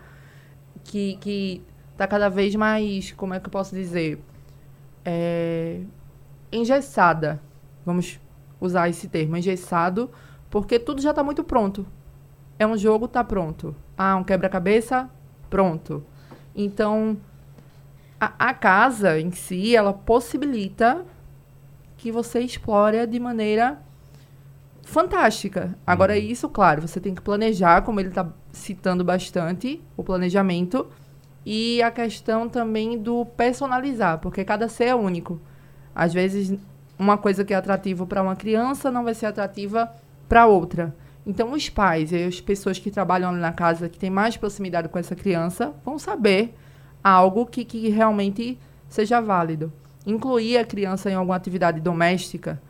que, 0.83 1.17
que 1.17 1.61
tá 1.97 2.07
cada 2.07 2.29
vez 2.29 2.55
mais, 2.55 3.11
como 3.11 3.33
é 3.33 3.39
que 3.39 3.47
eu 3.47 3.51
posso 3.51 3.75
dizer, 3.75 4.21
é, 5.03 5.81
engessada. 6.51 7.41
Vamos 7.85 8.19
usar 8.59 8.89
esse 8.89 9.07
termo, 9.07 9.35
engessado, 9.35 10.09
porque 10.49 10.79
tudo 10.79 11.01
já 11.01 11.09
está 11.09 11.23
muito 11.23 11.43
pronto. 11.43 11.85
É 12.57 12.65
um 12.65 12.77
jogo, 12.77 13.07
tá 13.07 13.23
pronto. 13.23 13.75
Ah, 13.97 14.15
um 14.15 14.23
quebra-cabeça, 14.23 15.09
pronto. 15.49 16.03
Então, 16.55 17.17
a, 18.19 18.49
a 18.49 18.53
casa 18.53 19.19
em 19.19 19.31
si, 19.31 19.75
ela 19.75 19.93
possibilita 19.93 21.05
que 21.97 22.11
você 22.11 22.39
explore 22.39 23.05
de 23.07 23.19
maneira 23.19 23.79
fantástica. 24.83 25.75
Agora, 25.85 26.17
isso, 26.17 26.47
claro, 26.47 26.81
você 26.81 26.99
tem 26.99 27.13
que 27.13 27.21
planejar, 27.21 27.81
como 27.81 27.99
ele 27.99 28.09
está 28.09 28.27
citando 28.51 29.03
bastante, 29.03 29.81
o 29.95 30.03
planejamento. 30.03 30.87
E 31.45 31.81
a 31.81 31.89
questão 31.91 32.49
também 32.49 32.97
do 32.97 33.25
personalizar, 33.25 34.19
porque 34.19 34.43
cada 34.43 34.67
ser 34.67 34.85
é 34.85 34.95
único. 34.95 35.39
Às 35.95 36.13
vezes, 36.13 36.57
uma 36.99 37.17
coisa 37.17 37.45
que 37.45 37.53
é 37.53 37.57
atrativa 37.57 38.05
para 38.05 38.21
uma 38.21 38.35
criança 38.35 38.91
não 38.91 39.03
vai 39.03 39.13
ser 39.13 39.27
atrativa 39.27 39.91
para 40.27 40.45
outra. 40.45 40.93
Então, 41.25 41.51
os 41.51 41.69
pais 41.69 42.11
e 42.11 42.23
as 42.23 42.41
pessoas 42.41 42.79
que 42.79 42.91
trabalham 42.91 43.29
ali 43.29 43.39
na 43.39 43.51
casa, 43.51 43.89
que 43.89 43.97
têm 43.97 44.09
mais 44.09 44.37
proximidade 44.37 44.89
com 44.89 44.99
essa 44.99 45.15
criança, 45.15 45.73
vão 45.83 45.97
saber 45.97 46.53
algo 47.07 47.45
que, 47.45 47.63
que 47.63 47.89
realmente 47.89 48.59
seja 48.89 49.21
válido. 49.21 49.71
Incluir 50.05 50.57
a 50.57 50.65
criança 50.65 51.09
em 51.09 51.15
alguma 51.15 51.35
atividade 51.35 51.79
doméstica, 51.81 52.61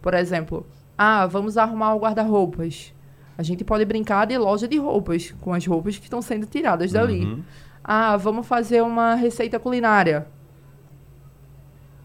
por 0.00 0.14
exemplo, 0.14 0.66
ah, 0.96 1.26
vamos 1.26 1.56
arrumar 1.56 1.94
o 1.94 1.98
guarda-roupas. 1.98 2.94
A 3.36 3.42
gente 3.42 3.64
pode 3.64 3.84
brincar 3.84 4.26
de 4.26 4.38
loja 4.38 4.66
de 4.66 4.78
roupas, 4.78 5.34
com 5.40 5.52
as 5.52 5.66
roupas 5.66 5.98
que 5.98 6.04
estão 6.04 6.22
sendo 6.22 6.46
tiradas 6.46 6.92
dali. 6.92 7.24
Uhum. 7.24 7.42
Ah, 7.84 8.16
vamos 8.16 8.46
fazer 8.46 8.82
uma 8.82 9.14
receita 9.14 9.58
culinária. 9.58 10.26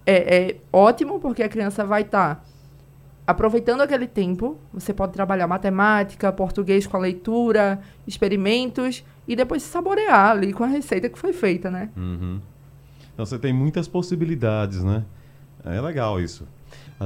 É, 0.05 0.35
é 0.35 0.57
ótimo 0.73 1.19
porque 1.19 1.43
a 1.43 1.49
criança 1.49 1.85
vai 1.85 2.01
estar 2.01 2.43
aproveitando 3.31 3.81
aquele 3.81 4.07
tempo. 4.07 4.57
Você 4.73 4.93
pode 4.93 5.13
trabalhar 5.13 5.47
matemática, 5.47 6.31
português 6.31 6.85
com 6.85 6.97
a 6.97 6.99
leitura, 6.99 7.81
experimentos 8.07 9.03
e 9.27 9.35
depois 9.35 9.63
saborear 9.63 10.31
ali 10.31 10.53
com 10.53 10.63
a 10.63 10.67
receita 10.67 11.09
que 11.09 11.17
foi 11.17 11.33
feita, 11.33 11.69
né? 11.69 11.89
Uhum. 11.97 12.39
Então 13.13 13.25
você 13.25 13.37
tem 13.37 13.51
muitas 13.53 13.87
possibilidades, 13.87 14.83
né? 14.83 15.03
É 15.65 15.79
legal 15.81 16.19
isso. 16.19 16.47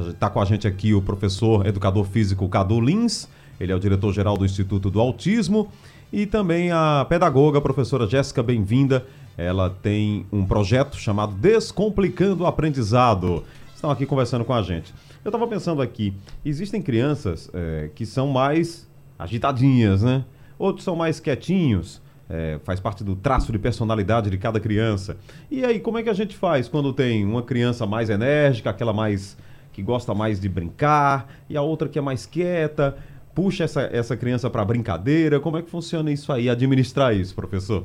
Está 0.10 0.29
com 0.29 0.41
a 0.41 0.46
gente 0.46 0.67
aqui 0.67 0.94
o 0.94 1.01
professor 1.01 1.65
educador 1.65 2.03
físico 2.05 2.48
Cadu 2.50 2.82
Lins, 2.82 3.29
ele 3.60 3.72
é 3.72 3.75
o 3.75 3.79
diretor-geral 3.79 4.38
do 4.38 4.46
Instituto 4.46 4.89
do 4.89 5.00
Autismo, 5.00 5.70
e 6.12 6.25
também 6.25 6.72
a 6.72 7.05
pedagoga, 7.08 7.58
a 7.58 7.62
professora 7.62 8.08
Jéssica 8.08 8.44
Bem-vinda. 8.44 9.05
Ela 9.38 9.70
tem 9.70 10.25
um 10.32 10.46
projeto 10.46 10.98
chamado 10.98 11.34
Descomplicando 11.34 12.44
o 12.44 12.48
Aprendizado. 12.48 13.44
Estão 13.74 13.89
aqui 13.89 14.05
conversando 14.05 14.46
com 14.46 14.53
a 14.53 14.62
gente. 14.62 14.94
Eu 15.25 15.29
estava 15.29 15.48
pensando 15.48 15.82
aqui, 15.82 16.13
existem 16.46 16.79
crianças 16.79 17.50
eh, 17.51 17.89
que 17.96 18.05
são 18.05 18.27
mais 18.27 18.88
agitadinhas, 19.17 20.03
né? 20.03 20.24
Outros 20.60 20.86
são 20.86 20.96
mais 20.96 21.20
quietinhos. 21.20 22.00
é, 22.29 22.60
faz 22.63 22.79
parte 22.79 23.03
do 23.03 23.15
traço 23.15 23.51
de 23.51 23.60
personalidade 23.60 24.29
de 24.29 24.38
cada 24.38 24.60
criança. 24.60 25.17
E 25.50 25.63
aí, 25.63 25.79
como 25.79 25.98
é 25.98 26.03
que 26.03 26.10
a 26.10 26.13
gente 26.13 26.36
faz 26.36 26.67
quando 26.67 26.91
tem 26.94 27.24
uma 27.25 27.44
criança 27.44 27.86
mais 27.86 28.10
enérgica, 28.10 28.70
aquela 28.70 28.94
mais 28.94 29.38
que 29.72 29.82
gosta 29.82 30.13
mais 30.13 30.39
de 30.39 30.48
brincar, 30.48 31.27
e 31.50 31.58
a 31.58 31.62
outra 31.62 31.89
que 31.89 32.00
é 32.00 32.01
mais 32.01 32.25
quieta? 32.25 32.98
Puxa 33.34 33.65
essa, 33.65 33.82
essa 33.91 34.15
criança 34.15 34.50
para 34.50 34.63
brincadeira. 34.63 35.39
Como 35.39 35.58
é 35.58 35.62
que 35.62 35.70
funciona 35.70 36.12
isso 36.12 36.32
aí, 36.32 36.50
administrar 36.50 37.13
isso, 37.15 37.36
professor? 37.36 37.84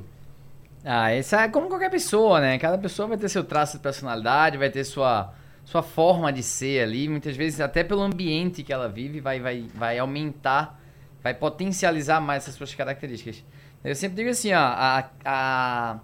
Ah, 0.84 1.14
isso 1.14 1.34
é 1.34 1.48
como 1.48 1.68
qualquer 1.68 1.90
pessoa, 1.90 2.40
né? 2.40 2.58
Cada 2.58 2.78
pessoa 2.78 3.08
vai 3.08 3.18
ter 3.18 3.28
seu 3.28 3.44
traço 3.44 3.76
de 3.76 3.82
personalidade, 3.82 4.56
vai 4.56 4.70
ter 4.70 4.84
sua, 4.84 5.34
sua 5.64 5.82
forma 5.82 6.32
de 6.32 6.42
ser 6.42 6.82
ali. 6.82 7.08
Muitas 7.08 7.36
vezes, 7.36 7.60
até 7.60 7.84
pelo 7.84 8.02
ambiente 8.02 8.62
que 8.62 8.72
ela 8.72 8.88
vive, 8.88 9.20
vai, 9.20 9.40
vai, 9.40 9.66
vai 9.74 9.98
aumentar, 9.98 10.80
vai 11.22 11.34
potencializar 11.34 12.20
mais 12.20 12.44
essas 12.44 12.54
suas 12.54 12.74
características. 12.74 13.44
Eu 13.82 13.94
sempre 13.94 14.16
digo 14.16 14.30
assim, 14.30 14.52
ó, 14.52 14.58
a, 14.58 15.10
a, 15.24 15.98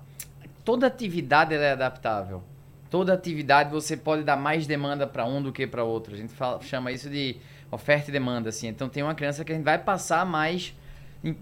toda 0.64 0.86
atividade 0.86 1.54
é 1.54 1.72
adaptável. 1.72 2.42
Toda 2.88 3.12
atividade 3.12 3.70
você 3.70 3.96
pode 3.96 4.22
dar 4.22 4.36
mais 4.36 4.66
demanda 4.66 5.06
para 5.06 5.26
um 5.26 5.42
do 5.42 5.52
que 5.52 5.66
para 5.66 5.84
outro. 5.84 6.14
A 6.14 6.16
gente 6.16 6.32
fala, 6.32 6.60
chama 6.62 6.92
isso 6.92 7.10
de 7.10 7.36
oferta 7.70 8.10
e 8.10 8.12
demanda, 8.12 8.48
assim. 8.48 8.68
Então 8.68 8.88
tem 8.88 9.02
uma 9.02 9.14
criança 9.14 9.44
que 9.44 9.52
a 9.52 9.54
gente 9.54 9.64
vai 9.64 9.78
passar 9.78 10.24
mais, 10.24 10.74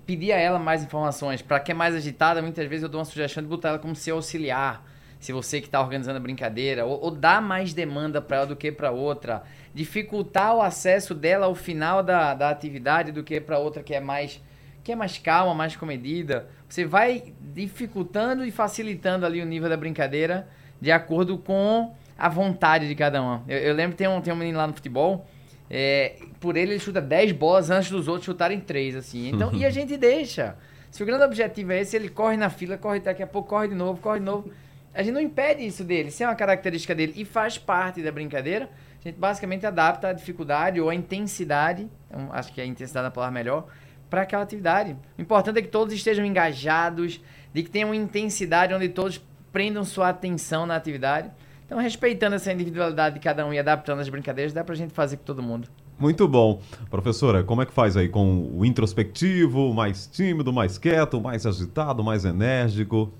pedir 0.07 0.33
a 0.33 0.37
ela 0.37 0.59
mais 0.59 0.83
informações. 0.83 1.43
Para 1.43 1.61
quem 1.61 1.73
é 1.73 1.77
mais 1.77 1.95
agitada, 1.95 2.41
muitas 2.43 2.67
vezes 2.67 2.83
eu 2.83 2.89
dou 2.89 2.99
uma 2.99 3.05
sugestão 3.05 3.43
de 3.43 3.49
botar 3.49 3.71
ela 3.71 3.79
como 3.79 3.95
seu 3.95 4.17
auxiliar. 4.17 4.85
Se 5.21 5.33
você 5.33 5.61
que 5.61 5.67
está 5.67 5.81
organizando 5.81 6.19
a 6.19 6.21
brincadeira, 6.21 6.85
ou, 6.85 7.01
ou 7.01 7.11
dar 7.11 7.41
mais 7.41 7.73
demanda 7.73 8.21
para 8.21 8.39
ela 8.39 8.47
do 8.47 8.57
que 8.57 8.71
para 8.71 8.91
outra, 8.91 9.43
dificultar 9.73 10.55
o 10.55 10.63
acesso 10.63 11.15
dela 11.15 11.47
ao 11.47 11.55
final 11.55 12.03
da, 12.03 12.35
da 12.35 12.51
atividade 12.51 13.11
do 13.11 13.23
que 13.23 13.41
para 13.41 13.59
outra 13.59 13.83
que 13.83 13.95
é 13.95 14.01
mais 14.01 14.41
que 14.83 14.93
é 14.93 14.97
mais 14.97 15.17
calma, 15.17 15.55
mais 15.55 15.75
comedida. 15.75 16.47
Você 16.69 16.85
vai 16.85 17.33
dificultando 17.41 18.45
e 18.45 18.51
facilitando 18.51 19.25
ali 19.25 19.41
o 19.41 19.47
nível 19.47 19.71
da 19.71 19.79
brincadeira 19.79 20.47
de 20.79 20.93
acordo 20.93 21.39
com 21.39 21.95
a 22.19 22.29
vontade 22.29 22.87
de 22.87 22.95
cada 22.95 23.23
um. 23.23 23.41
Eu, 23.49 23.59
eu 23.59 23.75
lembro 23.75 23.93
que 23.93 23.99
tem 23.99 24.09
um, 24.09 24.21
tem 24.21 24.33
um 24.33 24.37
menino 24.37 24.59
lá 24.59 24.67
no 24.67 24.75
futebol, 24.75 25.27
é, 25.71 26.17
por 26.39 26.57
ele 26.57 26.73
ele 26.73 26.81
chuta 26.81 27.01
10 27.01 27.33
bolas 27.33 27.71
antes 27.71 27.91
dos 27.91 28.07
outros 28.09 28.27
chutarem 28.27 28.61
3, 28.61 28.97
assim. 28.97 29.31
Então, 29.31 29.55
e 29.55 29.65
a 29.65 29.71
gente 29.73 29.97
deixa. 29.97 30.57
Se 30.91 31.03
o 31.03 31.07
grande 31.07 31.25
objetivo 31.25 31.73
é 31.73 31.81
esse, 31.81 31.97
ele 31.97 32.09
corre 32.09 32.37
na 32.37 32.51
fila, 32.51 32.77
corre 32.77 33.01
daqui 33.01 33.23
a 33.23 33.27
pouco, 33.27 33.49
corre 33.49 33.69
de 33.69 33.75
novo, 33.75 34.01
corre 34.01 34.21
de 34.21 34.25
novo. 34.25 34.51
A 34.95 35.03
gente 35.03 35.15
não 35.15 35.21
impede 35.21 35.67
isso 35.67 35.83
dele, 35.83 36.09
isso 36.09 36.23
é 36.23 36.27
uma 36.27 36.37
característica 36.37 36.95
dele 36.95 37.13
e 37.17 37.25
faz 37.25 37.59
parte 37.59 38.01
da 38.01 38.13
brincadeira. 38.13 38.71
A 39.01 39.09
gente 39.09 39.19
basicamente 39.19 39.67
adapta 39.67 40.09
a 40.09 40.13
dificuldade 40.13 40.81
ou 40.81 40.89
a 40.89 40.95
intensidade, 40.95 41.89
então, 42.09 42.29
acho 42.33 42.53
que 42.53 42.61
a 42.61 42.65
intensidade 42.65 43.05
é 43.05 43.09
a 43.09 43.11
palavra 43.11 43.35
melhor, 43.35 43.67
para 44.09 44.23
aquela 44.23 44.45
atividade. 44.45 44.97
O 45.19 45.21
importante 45.21 45.59
é 45.59 45.63
que 45.63 45.69
todos 45.69 45.93
estejam 45.93 46.25
engajados, 46.25 47.21
de 47.53 47.63
que 47.63 47.71
tenham 47.71 47.93
intensidade 47.93 48.73
onde 48.73 48.89
todos 48.89 49.21
prendam 49.53 49.85
sua 49.85 50.09
atenção 50.11 50.65
na 50.65 50.77
atividade. 50.77 51.31
Então, 51.67 51.79
respeitando 51.79 52.37
essa 52.37 52.53
individualidade 52.53 53.17
de 53.17 53.21
cada 53.21 53.45
um 53.45 53.53
e 53.53 53.59
adaptando 53.59 54.01
as 54.01 54.09
brincadeiras, 54.09 54.53
dá 54.53 54.63
pra 54.63 54.75
gente 54.75 54.93
fazer 54.93 55.17
com 55.17 55.25
todo 55.25 55.43
mundo. 55.43 55.69
Muito 55.99 56.27
bom. 56.27 56.61
Professora, 56.91 57.43
como 57.43 57.63
é 57.63 57.67
que 57.67 57.73
faz 57.73 57.97
aí 57.97 58.09
com 58.09 58.51
o 58.53 58.65
introspectivo, 58.65 59.73
mais 59.73 60.07
tímido, 60.07 60.53
mais 60.53 60.79
quieto, 60.79 61.21
mais 61.21 61.47
agitado, 61.47 62.03
mais 62.03 62.25
enérgico? 62.25 63.13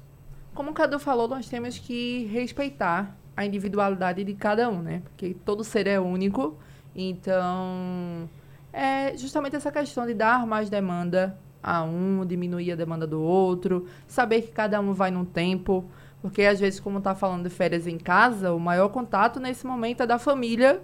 Como 0.55 0.71
o 0.71 0.75
Cadu 0.75 0.99
falou, 0.99 1.27
nós 1.27 1.49
temos 1.49 1.79
que 1.79 2.27
respeitar 2.27 3.17
a 3.37 3.45
individualidade 3.45 4.23
de 4.23 4.35
cada 4.35 4.71
um, 4.71 4.81
né? 4.81 5.03
Porque 5.05 5.35
todo 5.45 5.65
ser 5.65 5.87
é 5.89 5.99
único. 5.99 6.57
Então, 6.95 8.29
é 8.73 9.17
justamente 9.17 9.57
essa 9.57 9.73
questão 9.73 10.07
de 10.07 10.15
dar 10.15 10.47
mais 10.47 10.71
demanda 10.71 11.37
a 11.61 11.83
um, 11.83 12.25
diminuir 12.25 12.73
a 12.73 12.77
demanda 12.77 13.07
do 13.07 13.21
outro, 13.21 13.87
saber 14.07 14.43
que 14.43 14.53
cada 14.53 14.81
um 14.81 14.93
vai 14.93 15.11
num 15.11 15.25
tempo, 15.25 15.85
porque 16.21 16.43
às 16.43 16.61
vezes, 16.61 16.79
como 16.79 16.99
está 16.99 17.15
falando 17.15 17.45
de 17.45 17.51
férias 17.51 17.87
em 17.87 17.99
casa, 17.99 18.53
o 18.53 18.61
maior 18.61 18.91
contato 18.91 19.41
nesse 19.41 19.67
momento 19.67 20.03
é 20.03 20.07
da 20.07 20.19
família 20.19 20.81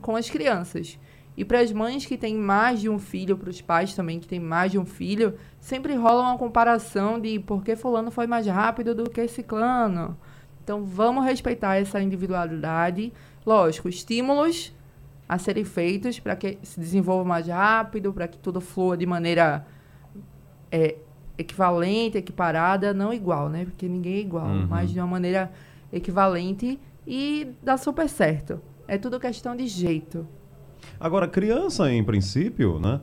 com 0.00 0.16
as 0.16 0.30
crianças. 0.30 0.98
E 1.36 1.44
para 1.44 1.60
as 1.60 1.72
mães 1.72 2.06
que 2.06 2.16
têm 2.16 2.34
mais 2.34 2.80
de 2.80 2.88
um 2.88 2.98
filho, 2.98 3.36
para 3.36 3.50
os 3.50 3.60
pais 3.60 3.94
também 3.94 4.20
que 4.20 4.28
têm 4.28 4.40
mais 4.40 4.72
de 4.72 4.78
um 4.78 4.84
filho, 4.84 5.36
sempre 5.60 5.94
rola 5.94 6.22
uma 6.22 6.38
comparação 6.38 7.20
de 7.20 7.38
por 7.38 7.62
que 7.62 7.76
fulano 7.76 8.10
foi 8.10 8.26
mais 8.26 8.46
rápido 8.46 8.94
do 8.94 9.08
que 9.08 9.28
ciclano. 9.28 10.16
Então 10.64 10.84
vamos 10.84 11.24
respeitar 11.24 11.76
essa 11.76 12.00
individualidade. 12.00 13.12
Lógico, 13.44 13.88
estímulos 13.88 14.72
a 15.28 15.38
serem 15.38 15.64
feitos 15.64 16.18
para 16.18 16.34
que 16.34 16.58
se 16.62 16.80
desenvolva 16.80 17.24
mais 17.24 17.46
rápido, 17.46 18.12
para 18.12 18.26
que 18.26 18.38
tudo 18.38 18.60
flua 18.60 18.96
de 18.96 19.06
maneira 19.06 19.64
é, 20.72 20.96
equivalente, 21.38 22.18
equiparada, 22.18 22.92
não 22.92 23.12
igual, 23.12 23.48
né? 23.48 23.64
Porque 23.64 23.88
ninguém 23.88 24.14
é 24.14 24.20
igual, 24.20 24.46
uhum. 24.46 24.66
mas 24.68 24.90
de 24.90 24.98
uma 24.98 25.06
maneira 25.06 25.50
equivalente 25.92 26.80
e 27.06 27.52
dá 27.62 27.76
super 27.76 28.08
certo. 28.08 28.60
É 28.88 28.98
tudo 28.98 29.20
questão 29.20 29.54
de 29.54 29.66
jeito. 29.66 30.26
Agora, 30.98 31.28
criança, 31.28 31.90
em 31.92 32.02
princípio, 32.02 32.78
né? 32.78 33.00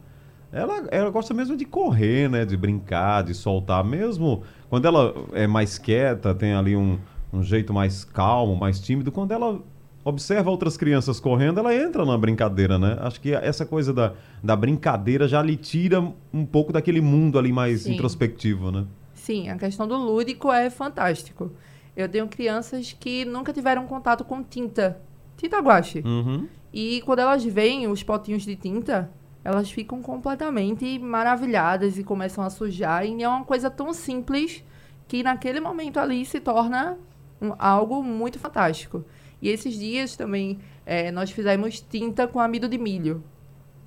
Ela, 0.52 0.88
ela 0.92 1.10
gosta 1.10 1.34
mesmo 1.34 1.58
de 1.58 1.66
correr, 1.66 2.30
né? 2.30 2.46
De 2.46 2.56
brincar, 2.56 3.24
de 3.24 3.34
soltar. 3.34 3.84
Mesmo 3.84 4.44
quando 4.70 4.86
ela 4.86 5.14
é 5.34 5.46
mais 5.48 5.78
quieta, 5.78 6.34
tem 6.34 6.54
ali 6.54 6.76
um, 6.76 6.98
um 7.32 7.44
jeito 7.44 7.74
mais 7.74 8.04
calmo, 8.04 8.56
mais 8.56 8.80
tímido. 8.80 9.12
Quando 9.12 9.32
ela 9.32 9.62
observa 10.04 10.50
outras 10.50 10.78
crianças 10.78 11.20
correndo, 11.20 11.60
ela 11.60 11.76
entra 11.76 12.06
na 12.06 12.18
brincadeira, 12.18 12.80
né? 12.80 12.98
Acho 13.02 13.20
que 13.20 13.34
essa 13.34 13.66
coisa 13.66 13.94
da, 13.94 14.14
da 14.42 14.56
brincadeira 14.56 15.28
já 15.28 15.42
lhe 15.42 15.58
tira 15.58 16.02
um 16.34 16.46
pouco 16.46 16.72
daquele 16.72 17.02
mundo 17.02 17.38
ali 17.38 17.52
mais 17.52 17.82
Sim. 17.82 17.94
introspectivo, 17.94 18.72
né? 18.72 18.86
Sim, 19.14 19.50
a 19.50 19.58
questão 19.58 19.86
do 19.86 19.98
lúdico 19.98 20.52
é 20.52 20.70
fantástico. 20.70 21.52
Eu 21.96 22.08
tenho 22.08 22.28
crianças 22.28 22.96
que 22.98 23.26
nunca 23.26 23.52
tiveram 23.52 23.86
contato 23.86 24.24
com 24.24 24.42
tinta, 24.42 25.02
tinta 25.36 25.60
guache. 25.60 26.02
Uhum. 26.06 26.48
E 26.72 27.02
quando 27.02 27.20
elas 27.20 27.44
veem 27.44 27.88
os 27.88 28.04
potinhos 28.04 28.44
de 28.44 28.56
tinta, 28.56 29.12
elas 29.48 29.72
ficam 29.72 30.02
completamente 30.02 31.00
maravilhadas 31.00 31.98
e 31.98 32.04
começam 32.04 32.44
a 32.44 32.50
sujar. 32.50 33.06
E 33.06 33.24
é 33.24 33.30
uma 33.30 33.46
coisa 33.46 33.70
tão 33.70 33.94
simples 33.94 34.62
que 35.08 35.24
naquele 35.24 35.62
momento 35.62 36.02
ali 36.02 36.26
se 36.26 36.42
torna 36.42 36.98
um, 37.42 37.54
algo 37.58 38.04
muito 38.04 38.38
fantástico. 38.38 39.06
E 39.42 39.48
esses 39.48 39.76
dias 39.76 40.18
também 40.18 40.60
é, 40.86 41.14
nós 41.14 41.32
fizemos 41.32 41.80
tinta 41.80 42.28
com 42.28 42.42
amido 42.42 42.68
de 42.68 42.78
milho. 42.78 43.24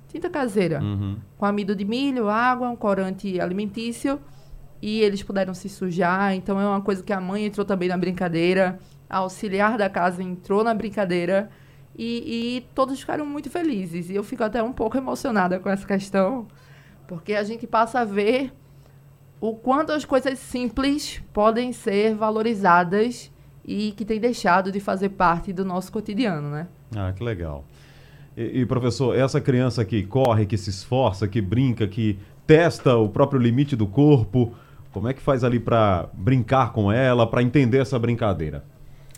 Tinta 0.07 0.31
caseira. 0.31 0.81
Uhum. 0.81 1.19
Com 1.37 1.45
amido 1.45 1.75
de 1.75 1.85
milho, 1.85 2.27
água, 2.27 2.67
um 2.67 2.75
corante 2.75 3.39
alimentício. 3.39 4.19
E 4.81 4.99
eles 5.01 5.21
puderam 5.21 5.53
se 5.53 5.69
sujar. 5.69 6.33
Então 6.33 6.59
é 6.59 6.65
uma 6.65 6.81
coisa 6.81 7.03
que 7.03 7.13
a 7.13 7.21
mãe 7.21 7.45
entrou 7.45 7.63
também 7.63 7.87
na 7.87 7.97
brincadeira. 7.99 8.79
A 9.07 9.17
auxiliar 9.17 9.77
da 9.77 9.87
casa 9.87 10.23
entrou 10.23 10.63
na 10.63 10.73
brincadeira. 10.73 11.51
E, 11.97 12.57
e 12.57 12.61
todos 12.73 12.99
ficaram 12.99 13.25
muito 13.25 13.49
felizes. 13.49 14.09
E 14.09 14.15
eu 14.15 14.23
fico 14.23 14.43
até 14.43 14.61
um 14.63 14.71
pouco 14.71 14.97
emocionada 14.97 15.59
com 15.59 15.69
essa 15.69 15.85
questão. 15.85 16.47
Porque 17.07 17.33
a 17.33 17.43
gente 17.43 17.67
passa 17.67 17.99
a 17.99 18.05
ver 18.05 18.53
o 19.39 19.55
quanto 19.55 19.91
as 19.91 20.05
coisas 20.05 20.39
simples 20.39 21.21
podem 21.33 21.73
ser 21.73 22.15
valorizadas 22.15 23.31
e 23.65 23.91
que 23.91 24.05
tem 24.05 24.19
deixado 24.19 24.71
de 24.71 24.79
fazer 24.79 25.09
parte 25.09 25.51
do 25.51 25.65
nosso 25.65 25.91
cotidiano, 25.91 26.49
né? 26.49 26.67
Ah, 26.95 27.11
que 27.11 27.23
legal. 27.23 27.65
E, 28.35 28.61
e, 28.61 28.65
professor, 28.65 29.17
essa 29.17 29.41
criança 29.41 29.83
que 29.83 30.03
corre, 30.03 30.45
que 30.45 30.57
se 30.57 30.69
esforça, 30.69 31.27
que 31.27 31.41
brinca, 31.41 31.87
que 31.87 32.17
testa 32.47 32.95
o 32.95 33.09
próprio 33.09 33.39
limite 33.39 33.75
do 33.75 33.87
corpo, 33.87 34.53
como 34.91 35.07
é 35.07 35.13
que 35.13 35.21
faz 35.21 35.43
ali 35.43 35.59
para 35.59 36.09
brincar 36.13 36.71
com 36.71 36.91
ela, 36.91 37.25
para 37.25 37.41
entender 37.41 37.79
essa 37.79 37.97
brincadeira? 37.97 38.63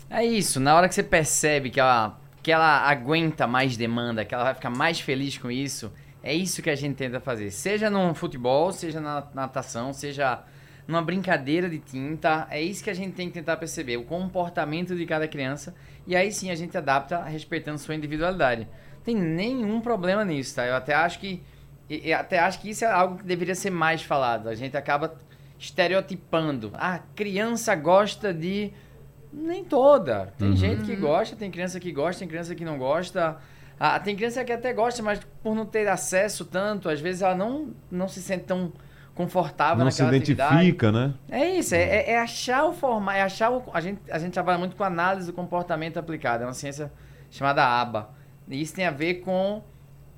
É 0.08 0.24
isso, 0.24 0.60
na 0.60 0.74
hora 0.74 0.88
que 0.88 0.94
você 0.94 1.02
percebe 1.02 1.70
que 1.70 1.80
ela, 1.80 2.18
que 2.44 2.52
ela 2.52 2.86
aguenta 2.86 3.46
mais 3.46 3.74
demanda, 3.74 4.22
que 4.22 4.34
ela 4.34 4.44
vai 4.44 4.54
ficar 4.54 4.68
mais 4.68 5.00
feliz 5.00 5.38
com 5.38 5.50
isso, 5.50 5.90
é 6.22 6.34
isso 6.34 6.60
que 6.60 6.68
a 6.68 6.74
gente 6.74 6.94
tenta 6.94 7.18
fazer. 7.18 7.50
Seja 7.50 7.88
no 7.88 8.14
futebol, 8.14 8.70
seja 8.70 9.00
na 9.00 9.26
natação, 9.32 9.94
seja 9.94 10.44
numa 10.86 11.00
brincadeira 11.00 11.70
de 11.70 11.78
tinta. 11.78 12.46
É 12.50 12.60
isso 12.60 12.84
que 12.84 12.90
a 12.90 12.94
gente 12.94 13.14
tem 13.14 13.28
que 13.28 13.32
tentar 13.32 13.56
perceber, 13.56 13.96
o 13.96 14.04
comportamento 14.04 14.94
de 14.94 15.06
cada 15.06 15.26
criança. 15.26 15.74
E 16.06 16.14
aí 16.14 16.30
sim 16.30 16.50
a 16.50 16.54
gente 16.54 16.76
adapta 16.76 17.24
respeitando 17.24 17.78
sua 17.78 17.94
individualidade. 17.94 18.68
Não 18.96 19.00
tem 19.02 19.16
nenhum 19.16 19.80
problema 19.80 20.22
nisso, 20.22 20.54
tá? 20.54 20.66
Eu 20.66 20.76
até 20.76 20.92
acho 20.92 21.18
que. 21.18 21.42
Eu 21.88 22.18
até 22.18 22.38
acho 22.38 22.60
que 22.60 22.68
isso 22.68 22.84
é 22.84 22.90
algo 22.90 23.16
que 23.16 23.24
deveria 23.24 23.54
ser 23.54 23.70
mais 23.70 24.02
falado. 24.02 24.50
A 24.50 24.54
gente 24.54 24.76
acaba 24.76 25.14
estereotipando. 25.58 26.72
Ah, 26.74 27.00
criança 27.14 27.74
gosta 27.74 28.34
de. 28.34 28.70
Nem 29.34 29.64
toda. 29.64 30.32
Tem 30.38 30.50
uhum. 30.50 30.56
gente 30.56 30.84
que 30.84 30.94
gosta, 30.94 31.34
tem 31.34 31.50
criança 31.50 31.80
que 31.80 31.90
gosta, 31.90 32.20
tem 32.20 32.28
criança 32.28 32.54
que 32.54 32.64
não 32.64 32.78
gosta. 32.78 33.36
Ah, 33.78 33.98
tem 33.98 34.14
criança 34.14 34.44
que 34.44 34.52
até 34.52 34.72
gosta, 34.72 35.02
mas 35.02 35.20
por 35.42 35.54
não 35.54 35.66
ter 35.66 35.88
acesso 35.88 36.44
tanto, 36.44 36.88
às 36.88 37.00
vezes 37.00 37.22
ela 37.22 37.34
não, 37.34 37.74
não 37.90 38.06
se 38.06 38.22
sente 38.22 38.44
tão 38.44 38.72
confortável 39.14 39.78
não 39.78 39.86
naquela 39.86 40.10
se 40.10 40.16
identifica, 40.16 40.88
atividade. 40.88 40.92
né? 40.92 41.14
É 41.28 41.58
isso, 41.58 41.74
é, 41.74 41.82
é, 41.82 42.10
é, 42.12 42.18
achar 42.18 42.64
o 42.64 42.72
formato, 42.72 43.18
é 43.18 43.22
achar 43.22 43.50
o, 43.50 43.62
a 43.72 43.80
gente 43.80 44.00
a 44.10 44.18
gente 44.18 44.32
trabalha 44.32 44.58
muito 44.58 44.74
com 44.74 44.82
análise 44.82 45.26
do 45.26 45.32
comportamento 45.32 45.98
aplicado, 45.98 46.42
é 46.42 46.46
uma 46.46 46.52
ciência 46.52 46.90
chamada 47.30 47.64
ABA. 47.64 48.10
E 48.48 48.60
isso 48.60 48.74
tem 48.74 48.86
a 48.86 48.90
ver 48.90 49.14
com 49.16 49.62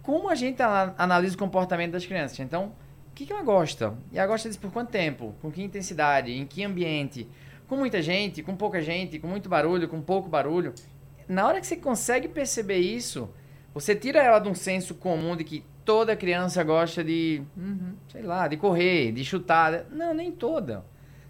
como 0.02 0.28
a 0.28 0.34
gente 0.34 0.62
analisa 0.62 1.34
o 1.34 1.38
comportamento 1.38 1.92
das 1.92 2.06
crianças. 2.06 2.38
Então, 2.38 2.72
que, 3.16 3.24
que 3.24 3.32
ela 3.32 3.42
gosta? 3.42 3.94
E 4.12 4.18
ela 4.18 4.28
gosta 4.28 4.46
disso 4.46 4.60
por 4.60 4.70
quanto 4.70 4.90
tempo? 4.90 5.34
Com 5.40 5.50
que 5.50 5.62
intensidade? 5.62 6.30
Em 6.30 6.44
que 6.44 6.62
ambiente? 6.62 7.26
Com 7.68 7.76
muita 7.76 8.00
gente? 8.00 8.42
Com 8.42 8.56
pouca 8.56 8.80
gente? 8.80 9.18
Com 9.18 9.26
muito 9.26 9.48
barulho? 9.48 9.88
Com 9.88 10.00
pouco 10.00 10.28
barulho? 10.28 10.72
Na 11.28 11.46
hora 11.46 11.60
que 11.60 11.66
você 11.66 11.76
consegue 11.76 12.28
perceber 12.28 12.78
isso, 12.78 13.28
você 13.74 13.94
tira 13.94 14.22
ela 14.22 14.38
de 14.38 14.48
um 14.48 14.54
senso 14.54 14.94
comum 14.94 15.36
de 15.36 15.44
que 15.44 15.64
toda 15.84 16.16
criança 16.16 16.62
gosta 16.62 17.02
de, 17.02 17.42
uhum. 17.56 17.94
sei 18.08 18.22
lá, 18.22 18.46
de 18.46 18.56
correr, 18.56 19.12
de 19.12 19.24
chutar. 19.24 19.86
Não, 19.90 20.14
nem 20.14 20.30
toda. 20.30 20.84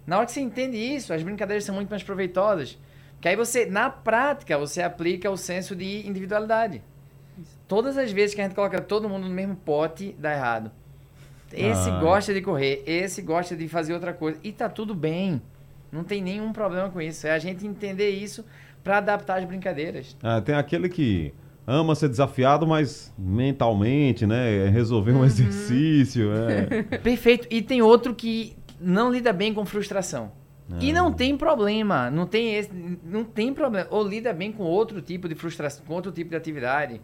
Na 0.05 0.17
hora 0.17 0.25
que 0.25 0.31
você 0.31 0.41
entende 0.41 0.77
isso, 0.77 1.13
as 1.13 1.23
brincadeiras 1.23 1.63
são 1.63 1.75
muito 1.75 1.89
mais 1.89 2.03
proveitosas. 2.03 2.77
Que 3.19 3.27
aí 3.27 3.35
você, 3.35 3.65
na 3.65 3.89
prática, 3.89 4.57
você 4.57 4.81
aplica 4.81 5.29
o 5.29 5.37
senso 5.37 5.75
de 5.75 6.07
individualidade. 6.07 6.81
Todas 7.67 7.97
as 7.97 8.11
vezes 8.11 8.35
que 8.35 8.41
a 8.41 8.43
gente 8.43 8.55
coloca 8.55 8.79
todo 8.79 9.09
mundo 9.09 9.27
no 9.27 9.33
mesmo 9.33 9.55
pote, 9.55 10.15
dá 10.17 10.33
errado. 10.33 10.71
Esse 11.51 11.89
ah. 11.89 11.99
gosta 11.99 12.33
de 12.33 12.41
correr, 12.41 12.83
esse 12.85 13.21
gosta 13.21 13.55
de 13.55 13.67
fazer 13.67 13.93
outra 13.93 14.13
coisa. 14.13 14.39
E 14.43 14.51
tá 14.51 14.69
tudo 14.69 14.93
bem. 14.93 15.41
Não 15.91 16.03
tem 16.03 16.21
nenhum 16.21 16.51
problema 16.51 16.89
com 16.89 17.01
isso. 17.01 17.27
É 17.27 17.31
a 17.31 17.39
gente 17.39 17.65
entender 17.65 18.09
isso 18.09 18.45
para 18.83 18.97
adaptar 18.97 19.39
as 19.39 19.45
brincadeiras. 19.45 20.15
Ah, 20.21 20.41
tem 20.41 20.55
aquele 20.55 20.89
que 20.89 21.33
ama 21.65 21.95
ser 21.95 22.09
desafiado, 22.09 22.65
mas 22.65 23.13
mentalmente, 23.17 24.25
né? 24.25 24.67
Resolver 24.69 25.11
um 25.11 25.17
uhum. 25.17 25.25
exercício. 25.25 26.31
É. 26.33 26.83
Perfeito. 26.99 27.47
E 27.49 27.61
tem 27.61 27.81
outro 27.81 28.13
que 28.15 28.55
não 28.79 29.11
lida 29.11 29.33
bem 29.33 29.53
com 29.53 29.65
frustração. 29.65 30.31
E 30.81 30.91
não 30.91 31.13
tem 31.13 31.37
problema, 31.37 32.11
não 32.11 32.27
tem 32.27 32.55
esse, 32.55 32.69
não 33.03 33.23
tem 33.23 33.53
problema. 33.53 33.87
Ou 33.89 34.05
lida 34.05 34.33
bem 34.33 34.51
com 34.51 34.63
outro 34.63 35.01
tipo 35.01 35.29
de 35.29 35.33
frustração, 35.33 35.85
com 35.85 35.93
outro 35.93 36.11
tipo 36.11 36.29
de 36.29 36.35
atividade. 36.35 37.01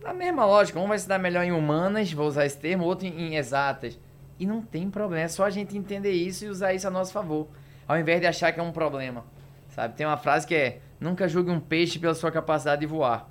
Na 0.00 0.14
mesma 0.14 0.44
lógica, 0.44 0.78
um 0.78 0.86
vai 0.86 0.98
se 0.98 1.08
dar 1.08 1.18
melhor 1.18 1.44
em 1.44 1.50
humanas, 1.50 2.12
vou 2.12 2.28
usar 2.28 2.46
esse 2.46 2.58
termo, 2.58 2.84
outro 2.84 3.06
em, 3.06 3.10
em 3.10 3.36
exatas. 3.36 3.98
E 4.38 4.46
não 4.46 4.62
tem 4.62 4.88
problema, 4.88 5.24
é 5.24 5.28
só 5.28 5.44
a 5.44 5.50
gente 5.50 5.76
entender 5.76 6.12
isso 6.12 6.44
e 6.44 6.48
usar 6.48 6.74
isso 6.74 6.86
a 6.86 6.90
nosso 6.90 7.12
favor, 7.12 7.48
ao 7.92 8.00
invés 8.00 8.20
de 8.20 8.26
achar 8.26 8.52
que 8.52 8.60
é 8.60 8.62
um 8.62 8.72
problema. 8.72 9.24
Sabe? 9.68 9.94
Tem 9.94 10.06
uma 10.06 10.16
frase 10.16 10.46
que 10.46 10.54
é: 10.54 10.80
nunca 11.00 11.28
julgue 11.28 11.50
um 11.50 11.60
peixe 11.60 11.98
pela 11.98 12.14
sua 12.14 12.30
capacidade 12.30 12.80
de 12.80 12.86
voar. 12.86 13.30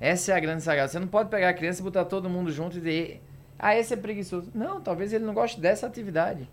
Essa 0.00 0.32
é 0.32 0.36
a 0.36 0.40
grande 0.40 0.62
sacada. 0.62 0.88
Você 0.88 0.98
não 0.98 1.06
pode 1.06 1.28
pegar 1.28 1.48
a 1.48 1.54
criança 1.54 1.80
e 1.80 1.84
botar 1.84 2.04
todo 2.04 2.28
mundo 2.28 2.50
junto 2.50 2.76
e 2.76 2.80
dizer: 2.80 3.22
"Ah, 3.58 3.76
esse 3.76 3.94
é 3.94 3.96
preguiçoso". 3.96 4.50
Não, 4.54 4.80
talvez 4.80 5.12
ele 5.12 5.24
não 5.24 5.34
goste 5.34 5.60
dessa 5.60 5.86
atividade. 5.86 6.48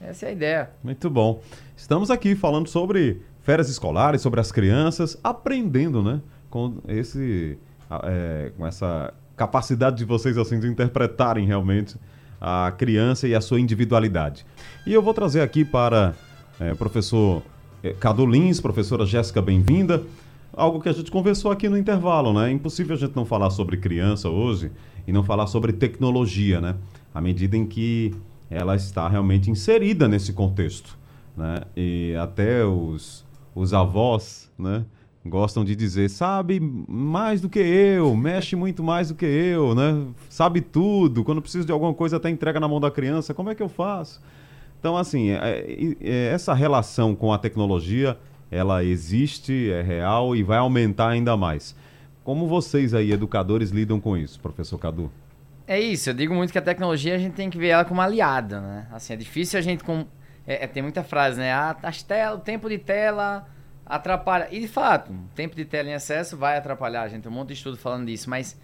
Essa 0.00 0.26
é 0.26 0.28
a 0.28 0.32
ideia. 0.32 0.70
Muito 0.82 1.08
bom. 1.08 1.40
Estamos 1.76 2.10
aqui 2.10 2.34
falando 2.34 2.68
sobre 2.68 3.22
férias 3.42 3.68
escolares, 3.68 4.20
sobre 4.20 4.40
as 4.40 4.50
crianças, 4.50 5.18
aprendendo, 5.22 6.02
né? 6.02 6.20
Com 6.50 6.78
esse, 6.88 7.58
é, 8.04 8.52
com 8.56 8.66
essa 8.66 9.12
capacidade 9.36 9.96
de 9.96 10.04
vocês 10.04 10.38
assim 10.38 10.60
de 10.60 10.68
interpretarem 10.68 11.46
realmente 11.46 11.96
a 12.40 12.72
criança 12.76 13.26
e 13.26 13.34
a 13.34 13.40
sua 13.40 13.58
individualidade. 13.58 14.44
E 14.86 14.92
eu 14.92 15.02
vou 15.02 15.14
trazer 15.14 15.40
aqui 15.40 15.64
para 15.64 16.14
é, 16.60 16.74
professor 16.74 17.42
é, 17.82 17.92
Cadu 17.92 18.26
Lins, 18.26 18.60
professora 18.60 19.04
Jéssica, 19.04 19.42
bem-vinda. 19.42 20.02
Algo 20.52 20.80
que 20.80 20.88
a 20.88 20.92
gente 20.92 21.10
conversou 21.10 21.50
aqui 21.50 21.68
no 21.68 21.76
intervalo, 21.76 22.32
né? 22.32 22.48
É 22.48 22.52
impossível 22.52 22.94
a 22.94 22.98
gente 22.98 23.16
não 23.16 23.24
falar 23.24 23.50
sobre 23.50 23.76
criança 23.76 24.28
hoje 24.28 24.70
e 25.06 25.12
não 25.12 25.24
falar 25.24 25.46
sobre 25.48 25.72
tecnologia, 25.72 26.60
né? 26.60 26.76
À 27.12 27.20
medida 27.20 27.56
em 27.56 27.66
que 27.66 28.14
ela 28.48 28.76
está 28.76 29.08
realmente 29.08 29.50
inserida 29.50 30.06
nesse 30.06 30.32
contexto. 30.32 30.96
Né? 31.36 31.62
E 31.76 32.14
até 32.20 32.64
os, 32.64 33.24
os 33.54 33.74
avós 33.74 34.50
né, 34.56 34.84
gostam 35.24 35.64
de 35.64 35.74
dizer, 35.74 36.08
sabe 36.08 36.60
mais 36.60 37.40
do 37.40 37.48
que 37.48 37.58
eu, 37.58 38.14
mexe 38.14 38.54
muito 38.54 38.82
mais 38.82 39.08
do 39.08 39.14
que 39.14 39.26
eu, 39.26 39.74
né? 39.74 40.06
sabe 40.28 40.60
tudo, 40.60 41.24
quando 41.24 41.42
precisa 41.42 41.66
de 41.66 41.72
alguma 41.72 41.92
coisa 41.92 42.16
até 42.16 42.30
entrega 42.30 42.60
na 42.60 42.68
mão 42.68 42.80
da 42.80 42.90
criança, 42.90 43.34
como 43.34 43.50
é 43.50 43.54
que 43.54 43.62
eu 43.62 43.68
faço? 43.68 44.20
Então, 44.84 44.98
assim, 44.98 45.30
é, 45.30 45.36
é, 45.36 45.96
é, 46.02 46.26
essa 46.26 46.52
relação 46.52 47.16
com 47.16 47.32
a 47.32 47.38
tecnologia, 47.38 48.18
ela 48.50 48.84
existe, 48.84 49.70
é 49.72 49.80
real 49.80 50.36
e 50.36 50.42
vai 50.42 50.58
aumentar 50.58 51.08
ainda 51.08 51.34
mais. 51.38 51.74
Como 52.22 52.46
vocês 52.46 52.92
aí, 52.92 53.10
educadores, 53.10 53.70
lidam 53.70 53.98
com 53.98 54.14
isso, 54.14 54.38
professor 54.38 54.76
Cadu? 54.76 55.10
É 55.66 55.80
isso, 55.80 56.10
eu 56.10 56.12
digo 56.12 56.34
muito 56.34 56.52
que 56.52 56.58
a 56.58 56.62
tecnologia 56.62 57.14
a 57.14 57.18
gente 57.18 57.32
tem 57.32 57.48
que 57.48 57.56
ver 57.56 57.68
ela 57.68 57.86
como 57.86 57.98
aliada, 57.98 58.60
né? 58.60 58.86
Assim, 58.92 59.14
é 59.14 59.16
difícil 59.16 59.58
a 59.58 59.62
gente 59.62 59.82
com 59.82 60.04
é, 60.46 60.64
é, 60.64 60.66
tem 60.66 60.82
muita 60.82 61.02
frase, 61.02 61.38
né? 61.38 61.50
Ah, 61.50 61.74
as 61.82 62.02
tela, 62.02 62.36
o 62.36 62.40
tempo 62.40 62.68
de 62.68 62.76
tela 62.76 63.48
atrapalha. 63.86 64.48
E 64.50 64.60
de 64.60 64.68
fato, 64.68 65.10
o 65.10 65.34
tempo 65.34 65.56
de 65.56 65.64
tela 65.64 65.88
em 65.88 65.94
excesso 65.94 66.36
vai 66.36 66.58
atrapalhar. 66.58 67.04
A 67.04 67.08
gente 67.08 67.22
tem 67.22 67.32
um 67.32 67.34
monte 67.34 67.48
de 67.48 67.54
estudo 67.54 67.78
falando 67.78 68.04
disso, 68.04 68.28
mas 68.28 68.54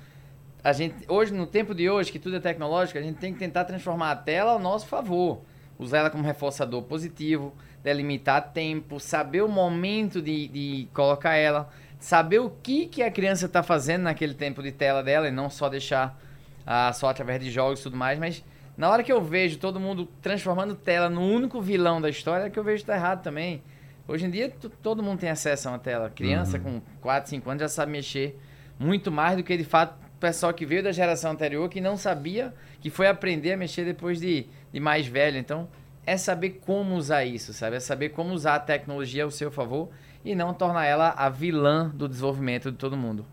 a 0.62 0.74
gente 0.74 0.96
hoje 1.08 1.32
no 1.32 1.46
tempo 1.46 1.74
de 1.74 1.88
hoje 1.88 2.12
que 2.12 2.18
tudo 2.18 2.36
é 2.36 2.40
tecnológico, 2.40 2.98
a 2.98 3.02
gente 3.02 3.16
tem 3.16 3.32
que 3.32 3.38
tentar 3.38 3.64
transformar 3.64 4.10
a 4.10 4.16
tela 4.16 4.52
ao 4.52 4.58
nosso 4.58 4.86
favor, 4.86 5.40
usar 5.80 5.98
ela 5.98 6.10
como 6.10 6.22
reforçador 6.22 6.82
positivo, 6.82 7.54
delimitar 7.82 8.52
tempo, 8.52 9.00
saber 9.00 9.42
o 9.42 9.48
momento 9.48 10.20
de, 10.20 10.46
de 10.48 10.88
colocar 10.92 11.34
ela, 11.34 11.68
saber 11.98 12.38
o 12.38 12.50
que 12.50 12.86
que 12.86 13.02
a 13.02 13.10
criança 13.10 13.46
está 13.46 13.62
fazendo 13.62 14.02
naquele 14.02 14.34
tempo 14.34 14.62
de 14.62 14.70
tela 14.70 15.02
dela 15.02 15.28
e 15.28 15.30
não 15.30 15.48
só 15.48 15.68
deixar 15.68 16.20
ah, 16.66 16.92
só 16.92 17.08
através 17.08 17.42
de 17.42 17.50
jogos 17.50 17.80
e 17.80 17.82
tudo 17.82 17.96
mais, 17.96 18.18
mas 18.18 18.44
na 18.76 18.88
hora 18.88 19.02
que 19.02 19.10
eu 19.10 19.22
vejo 19.22 19.58
todo 19.58 19.80
mundo 19.80 20.06
transformando 20.22 20.74
tela 20.74 21.08
no 21.08 21.22
único 21.22 21.60
vilão 21.60 22.00
da 22.00 22.08
história, 22.08 22.44
é 22.44 22.50
que 22.50 22.58
eu 22.58 22.64
vejo 22.64 22.82
que 22.82 22.86
tá 22.86 22.96
errado 22.96 23.22
também. 23.22 23.62
Hoje 24.06 24.26
em 24.26 24.30
dia, 24.30 24.52
todo 24.82 25.02
mundo 25.02 25.20
tem 25.20 25.30
acesso 25.30 25.68
a 25.68 25.72
uma 25.72 25.78
tela. 25.78 26.10
Criança 26.10 26.58
uhum. 26.58 26.80
com 26.80 26.82
4, 27.00 27.30
5 27.30 27.50
anos 27.50 27.60
já 27.62 27.68
sabe 27.68 27.92
mexer 27.92 28.38
muito 28.78 29.10
mais 29.12 29.36
do 29.36 29.42
que, 29.42 29.56
de 29.56 29.64
fato, 29.64 29.94
o 30.16 30.18
pessoal 30.18 30.52
que 30.52 30.64
veio 30.64 30.82
da 30.82 30.92
geração 30.92 31.30
anterior, 31.32 31.68
que 31.68 31.80
não 31.80 31.96
sabia, 31.96 32.54
que 32.80 32.90
foi 32.90 33.06
aprender 33.06 33.52
a 33.52 33.56
mexer 33.56 33.84
depois 33.84 34.18
de, 34.18 34.46
de 34.72 34.80
mais 34.80 35.06
velho. 35.06 35.38
Então, 35.38 35.68
é 36.06 36.16
saber 36.16 36.60
como 36.64 36.96
usar 36.96 37.24
isso, 37.24 37.52
sabe? 37.52 37.76
É 37.76 37.80
saber 37.80 38.10
como 38.10 38.32
usar 38.32 38.56
a 38.56 38.60
tecnologia 38.60 39.24
ao 39.24 39.30
seu 39.30 39.50
favor 39.50 39.88
e 40.24 40.34
não 40.34 40.52
tornar 40.52 40.84
ela 40.84 41.10
a 41.10 41.28
vilã 41.28 41.90
do 41.94 42.08
desenvolvimento 42.08 42.70
de 42.70 42.76
todo 42.76 42.96
mundo. 42.96 43.24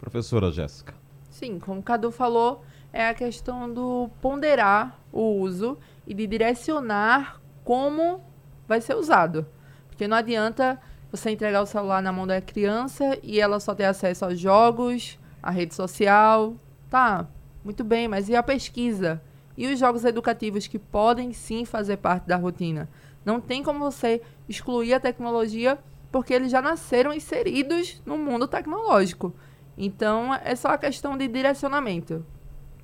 Professora 0.00 0.50
Jéssica. 0.50 0.94
Sim, 1.30 1.58
como 1.58 1.80
o 1.80 1.82
Cadu 1.82 2.10
falou, 2.10 2.64
é 2.92 3.08
a 3.08 3.14
questão 3.14 3.72
do 3.72 4.10
ponderar 4.20 4.98
o 5.12 5.38
uso 5.40 5.78
e 6.06 6.14
de 6.14 6.26
direcionar 6.26 7.40
como 7.64 8.22
vai 8.66 8.80
ser 8.80 8.94
usado. 8.94 9.46
Porque 9.88 10.08
não 10.08 10.16
adianta 10.16 10.80
você 11.10 11.30
entregar 11.30 11.62
o 11.62 11.66
celular 11.66 12.02
na 12.02 12.12
mão 12.12 12.26
da 12.26 12.40
criança 12.40 13.18
e 13.22 13.40
ela 13.40 13.60
só 13.60 13.74
ter 13.74 13.84
acesso 13.84 14.24
aos 14.24 14.38
jogos, 14.38 15.18
à 15.42 15.50
rede 15.50 15.74
social. 15.74 16.56
Tá, 16.90 17.26
muito 17.64 17.84
bem, 17.84 18.08
mas 18.08 18.28
e 18.28 18.36
a 18.36 18.42
pesquisa? 18.42 19.22
E 19.56 19.66
os 19.66 19.78
jogos 19.78 20.04
educativos 20.04 20.66
que 20.66 20.78
podem 20.78 21.32
sim 21.32 21.64
fazer 21.64 21.96
parte 21.96 22.26
da 22.26 22.36
rotina? 22.36 22.88
Não 23.24 23.40
tem 23.40 23.62
como 23.62 23.78
você 23.78 24.20
excluir 24.48 24.94
a 24.94 25.00
tecnologia 25.00 25.78
porque 26.12 26.32
eles 26.32 26.50
já 26.50 26.62
nasceram 26.62 27.12
inseridos 27.12 28.00
no 28.06 28.16
mundo 28.16 28.46
tecnológico. 28.46 29.34
Então, 29.76 30.34
é 30.34 30.54
só 30.54 30.68
a 30.68 30.78
questão 30.78 31.16
de 31.16 31.28
direcionamento 31.28 32.24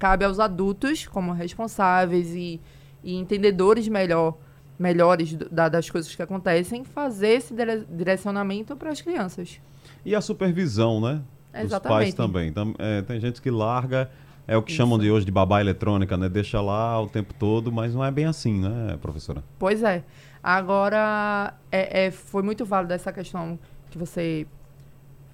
cabe 0.03 0.25
aos 0.25 0.41
adultos, 0.41 1.07
como 1.07 1.31
responsáveis 1.31 2.35
e, 2.35 2.61
e 3.05 3.15
entendedores 3.15 3.87
melhor, 3.87 4.37
melhores 4.77 5.33
da, 5.33 5.69
das 5.69 5.89
coisas 5.89 6.13
que 6.13 6.21
acontecem, 6.21 6.83
fazer 6.83 7.29
esse 7.29 7.55
dire 7.55 7.87
direcionamento 7.89 8.75
para 8.75 8.91
as 8.91 9.01
crianças. 9.01 9.61
E 10.05 10.13
a 10.13 10.21
supervisão, 10.21 11.01
né? 11.01 11.23
Exatamente. 11.55 12.07
Dos 12.07 12.15
pais 12.15 12.15
também. 12.15 12.53
É, 12.81 13.03
tem 13.03 13.21
gente 13.21 13.41
que 13.41 13.49
larga, 13.49 14.11
é 14.46 14.57
o 14.57 14.62
que 14.62 14.72
Isso. 14.72 14.78
chamam 14.78 14.98
de 14.98 15.11
hoje 15.11 15.24
de 15.24 15.33
babá 15.33 15.61
eletrônica, 15.61 16.16
né? 16.16 16.28
Deixa 16.28 16.61
lá 16.61 17.00
o 17.00 17.09
tempo 17.09 17.33
todo, 17.35 17.70
mas 17.70 17.94
não 17.94 18.05
é 18.05 18.11
bem 18.11 18.26
assim, 18.26 18.61
né, 18.61 18.98
professora? 19.00 19.42
Pois 19.59 19.83
é. 19.83 20.05
Agora, 20.42 21.55
é, 21.70 22.07
é, 22.07 22.11
foi 22.11 22.42
muito 22.42 22.64
válido 22.64 22.92
essa 22.92 23.12
questão 23.12 23.59
que 23.90 23.96
você 23.96 24.46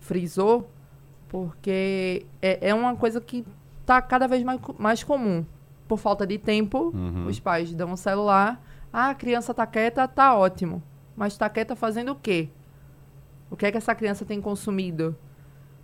frisou, 0.01 0.71
porque 1.29 2.27
é, 2.43 2.69
é 2.69 2.75
uma 2.75 2.95
coisa 2.97 3.21
que 3.21 3.45
está 3.81 4.03
cada 4.03 4.27
vez 4.27 4.43
mais, 4.43 4.61
mais 4.79 5.03
comum. 5.03 5.45
Por 5.87 5.99
falta 5.99 6.27
de 6.27 6.37
tempo, 6.37 6.93
uhum. 6.95 7.27
os 7.27 7.41
pais 7.41 7.73
dão 7.73 7.93
um 7.93 7.97
celular. 7.97 8.63
Ah, 8.93 9.11
a 9.11 9.15
criança 9.15 9.53
está 9.53 9.67
quieta, 9.67 10.07
tá 10.07 10.37
ótimo. 10.37 10.83
Mas 11.17 11.33
está 11.33 11.49
quieta 11.49 11.75
fazendo 11.75 12.13
o 12.13 12.15
quê? 12.15 12.51
O 13.51 13.57
que 13.57 13.65
é 13.65 13.71
que 13.71 13.79
essa 13.79 13.95
criança 13.95 14.27
tem 14.27 14.41
consumido? 14.41 15.17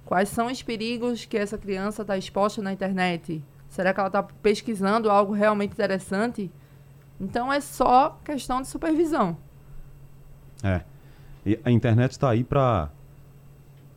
Quais 0.05 0.29
são 0.29 0.47
os 0.47 0.62
perigos 0.62 1.25
que 1.25 1.37
essa 1.37 1.57
criança 1.57 2.03
está 2.03 2.17
exposta 2.17 2.61
na 2.61 2.73
internet? 2.73 3.43
Será 3.69 3.93
que 3.93 4.01
ela 4.01 4.09
está 4.09 4.23
pesquisando 4.23 5.11
algo 5.11 5.33
realmente 5.33 5.73
interessante? 5.73 6.51
Então 7.21 7.53
é 7.53 7.61
só 7.61 8.19
questão 8.25 8.61
de 8.61 8.69
supervisão. 8.69 9.37
É. 10.62 10.83
E 11.45 11.59
a 11.64 11.71
internet 11.71 12.12
está 12.12 12.31
aí 12.31 12.45
para 12.45 12.90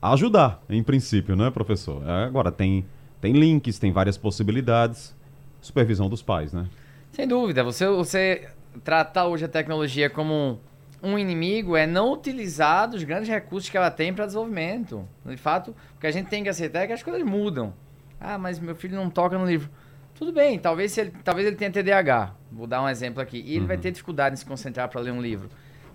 ajudar, 0.02 0.62
em 0.70 0.84
princípio, 0.84 1.36
né, 1.36 1.50
professor? 1.50 2.04
É, 2.08 2.26
agora, 2.26 2.52
tem 2.52 2.86
tem 3.20 3.34
links, 3.34 3.80
tem 3.80 3.92
várias 3.92 4.18
possibilidades. 4.18 5.16
Supervisão 5.62 6.10
dos 6.10 6.22
pais, 6.22 6.54
né? 6.54 6.68
Sem 7.12 7.28
dúvida. 7.28 7.64
Você, 7.64 7.88
você 7.88 8.50
tratar 8.84 9.26
hoje 9.26 9.46
a 9.46 9.48
tecnologia 9.48 10.10
como 10.10 10.60
um 11.02 11.18
inimigo 11.18 11.76
é 11.76 11.86
não 11.86 12.12
utilizar 12.12 12.90
os 12.90 13.04
grandes 13.04 13.30
recursos 13.30 13.70
que 13.70 13.78
ela 13.78 13.92
tem 13.92 14.14
para 14.14 14.26
desenvolvimento. 14.26 15.08
De 15.26 15.38
fato, 15.38 15.76
o 15.96 16.00
que 16.00 16.08
a 16.08 16.12
gente 16.12 16.28
tem 16.28 16.44
que 16.44 16.50
aceitar 16.50 16.82
é 16.82 16.88
que 16.88 16.94
as 16.94 17.04
coisas 17.04 17.24
mudam. 17.24 17.74
Ah, 18.20 18.38
mas 18.38 18.60
meu 18.60 18.76
filho 18.76 18.96
não 18.96 19.10
toca 19.10 19.38
no 19.38 19.46
livro. 19.46 19.70
Tudo 20.16 20.34
bem, 20.34 20.58
talvez 20.58 20.98
ele, 20.98 21.14
talvez 21.24 21.46
ele 21.46 21.56
tenha 21.56 21.70
TDAH. 21.72 22.34
Vou 22.52 22.66
dar 22.66 22.82
um 22.82 22.90
exemplo 22.90 23.22
aqui. 23.22 23.44
E 23.46 23.56
ele 23.56 23.68
vai 23.68 23.76
Uhum. 23.76 23.82
ter 23.84 23.92
dificuldade 23.92 24.34
em 24.34 24.38
se 24.38 24.46
concentrar 24.46 24.90
para 24.90 25.00
ler 25.00 25.12
um 25.12 25.22
livro. 25.22 25.48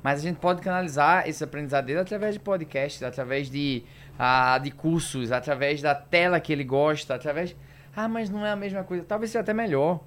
Mas 0.03 0.21
a 0.21 0.23
gente 0.23 0.37
pode 0.39 0.61
canalizar 0.61 1.29
esse 1.29 1.43
aprendizado 1.43 1.87
dele 1.87 1.99
através 2.01 2.35
de 2.35 2.41
podcasts, 2.41 3.03
através 3.03 3.51
de, 3.51 3.83
ah, 4.19 4.59
de 4.59 4.71
cursos, 4.71 5.33
através 5.33 5.83
da 5.83 5.95
tela 5.95 6.39
que 6.39 6.53
ele 6.53 6.63
gosta, 6.65 7.15
através. 7.17 7.57
Ah, 7.95 8.09
mas 8.09 8.31
não 8.31 8.47
é 8.47 8.51
a 8.53 8.57
mesma 8.57 8.85
coisa. 8.85 9.05
Talvez 9.05 9.31
seja 9.33 9.41
até 9.41 9.53
melhor, 9.53 10.01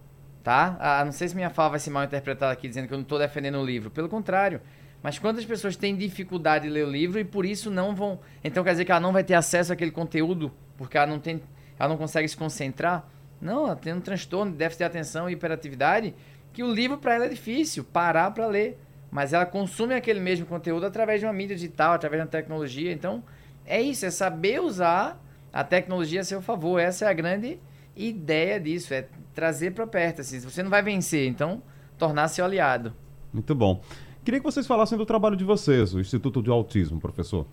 tá? 0.44 0.78
Ah, 0.80 1.04
não 1.06 1.12
sei 1.12 1.28
se 1.28 1.36
minha 1.36 1.50
fala 1.50 1.72
vai 1.72 1.80
ser 1.80 1.90
mal 1.92 2.04
interpretada 2.06 2.52
aqui, 2.54 2.68
dizendo 2.70 2.88
que 2.88 2.94
eu 2.94 2.98
não 2.98 3.04
estou 3.04 3.20
defendendo 3.20 3.58
o 3.58 3.66
livro. 3.66 3.90
Pelo 3.92 4.08
contrário. 4.08 4.62
Mas 5.06 5.20
quantas 5.20 5.46
pessoas 5.46 5.76
têm 5.76 5.96
dificuldade 5.96 6.64
de 6.64 6.72
ler 6.72 6.84
o 6.84 6.90
livro 6.90 7.20
e 7.20 7.24
por 7.24 7.46
isso 7.46 7.70
não 7.70 7.94
vão. 7.94 8.20
Então 8.44 8.64
quer 8.64 8.72
dizer 8.72 8.86
que 8.86 8.92
ela 8.92 9.00
não 9.00 9.14
vai 9.14 9.24
ter 9.24 9.36
acesso 9.36 9.72
àquele 9.72 9.92
conteúdo 9.92 10.52
porque 10.76 10.98
ela 10.98 11.06
não 11.06 11.20
tem, 11.20 11.44
ela 11.78 11.90
não 11.90 11.96
consegue 11.96 12.28
se 12.28 12.36
concentrar? 12.36 13.08
Não, 13.40 13.68
ela 13.68 13.76
tem 13.76 13.94
um 13.94 14.02
transtorno 14.02 14.52
de 14.52 14.58
déficit 14.58 14.80
de 14.80 14.84
atenção 14.86 15.30
e 15.30 15.34
hiperatividade 15.34 16.16
que 16.52 16.64
o 16.64 16.74
livro 16.74 16.98
para 16.98 17.14
ela 17.14 17.26
é 17.26 17.30
difícil 17.30 17.84
parar 17.84 18.32
para 18.32 18.48
ler, 18.48 18.80
mas 19.12 19.32
ela 19.32 19.46
consome 19.46 19.94
aquele 19.94 20.20
mesmo 20.20 20.48
conteúdo 20.48 20.88
através 20.88 21.20
de 21.20 21.28
uma 21.28 21.34
mídia 21.34 21.56
digital, 21.56 21.94
através 21.94 22.24
da 22.24 22.28
tecnologia. 22.28 22.92
Então 22.92 23.24
é 23.64 23.80
isso, 23.80 24.08
é 24.08 24.10
saber 24.10 24.60
usar 24.60 25.24
a 25.54 25.64
tecnologia 25.64 26.22
a 26.22 26.24
seu 26.24 26.42
favor. 26.42 26.80
Essa 26.80 27.06
é 27.06 27.10
a 27.10 27.14
grande 27.14 27.60
ideia 27.96 28.60
disso, 28.60 28.92
é 28.92 29.06
trazer 29.36 29.70
para 29.70 29.86
perto. 29.86 30.22
Assim, 30.22 30.40
você 30.40 30.64
não 30.64 30.72
vai 30.72 30.82
vencer, 30.82 31.28
então 31.28 31.62
tornar 31.96 32.28
seu 32.28 32.44
aliado. 32.44 32.92
Muito 33.32 33.54
bom. 33.54 33.84
Queria 34.26 34.40
que 34.40 34.44
vocês 34.44 34.66
falassem 34.66 34.98
do 34.98 35.06
trabalho 35.06 35.36
de 35.36 35.44
vocês, 35.44 35.94
o 35.94 36.00
Instituto 36.00 36.42
de 36.42 36.50
Autismo, 36.50 37.00
professor. 37.00 37.46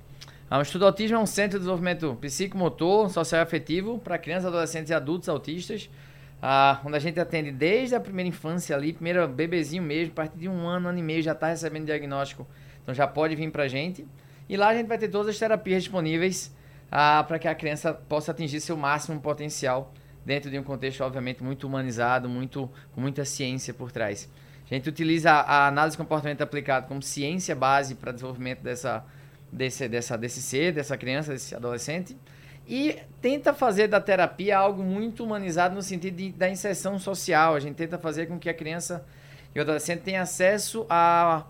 Ah, 0.49 0.59
o 0.59 0.63
Estudo 0.63 0.87
Autismo 0.87 1.19
é 1.19 1.21
um 1.21 1.27
centro 1.27 1.59
de 1.59 1.65
desenvolvimento 1.65 2.17
psicomotor, 2.19 3.11
social 3.11 3.43
e 3.43 3.45
afetivo 3.45 3.99
para 3.99 4.17
crianças, 4.17 4.47
adolescentes 4.47 4.89
e 4.89 4.95
adultos 4.95 5.29
autistas, 5.29 5.91
ah, 6.41 6.81
onde 6.83 6.97
a 6.97 6.99
gente 6.99 7.21
atende 7.21 7.53
desde 7.53 7.95
a 7.95 8.01
primeira 8.01 8.27
infância 8.27 8.75
ali, 8.75 8.95
primeiro 8.95 9.29
bebezinho 9.29 9.83
mesmo, 9.83 10.13
a 10.13 10.17
partir 10.17 10.39
de 10.39 10.49
um 10.49 10.67
ano, 10.67 10.89
ano 10.89 10.99
e 10.99 11.03
meio 11.03 11.23
já 11.23 11.33
está 11.33 11.49
recebendo 11.49 11.85
diagnóstico, 11.85 12.47
então 12.83 12.95
já 12.95 13.07
pode 13.07 13.37
vir 13.37 13.51
para 13.51 13.65
a 13.65 13.69
gente. 13.69 14.07
E 14.49 14.57
lá 14.57 14.69
a 14.69 14.75
gente 14.75 14.87
vai 14.87 14.97
ter 14.97 15.09
todas 15.09 15.29
as 15.29 15.39
terapias 15.39 15.83
disponíveis 15.83 16.57
ah, 16.91 17.23
para 17.29 17.39
que 17.39 17.49
a 17.49 17.55
criança 17.55 17.93
possa 17.93 18.31
atingir 18.31 18.63
seu 18.63 18.79
máximo 18.79 19.21
potencial 19.21 19.93
dentro 20.25 20.51
de 20.51 20.59
um 20.59 20.63
contexto, 20.63 21.03
obviamente, 21.05 21.45
muito 21.45 21.67
humanizado, 21.67 22.31
muito, 22.31 22.71
com 22.95 23.01
muita 23.03 23.27
ciência 23.27 23.75
por 23.75 23.93
trás. 23.93 24.27
A 24.71 24.75
gente 24.75 24.89
utiliza 24.89 25.31
a 25.31 25.67
análise 25.67 25.95
de 25.97 26.03
comportamento 26.03 26.41
aplicado 26.41 26.87
como 26.89 27.03
ciência 27.03 27.55
base 27.55 27.95
para 27.95 28.11
desenvolvimento 28.13 28.61
dessa, 28.61 29.05
desse, 29.51 29.89
dessa, 29.89 30.17
desse 30.17 30.41
ser, 30.41 30.73
dessa 30.73 30.97
criança, 30.97 31.33
desse 31.33 31.55
adolescente, 31.55 32.17
e 32.67 32.99
tenta 33.21 33.53
fazer 33.53 33.89
da 33.89 34.01
terapia 34.01 34.57
algo 34.57 34.83
muito 34.83 35.25
humanizado 35.25 35.75
no 35.75 35.83
sentido 35.83 36.17
de, 36.17 36.31
da 36.33 36.49
inserção 36.49 36.99
social. 36.99 37.55
A 37.55 37.61
gente 37.61 37.75
tenta 37.75 37.99
fazer 37.99 38.27
com 38.27 38.39
que 38.39 38.49
a 38.49 38.55
criança 38.55 39.05
e 39.55 39.59
o 39.59 39.63
adolescente 39.63 40.01
tenham 40.01 40.23
acesso 40.23 40.87
a 40.89 41.45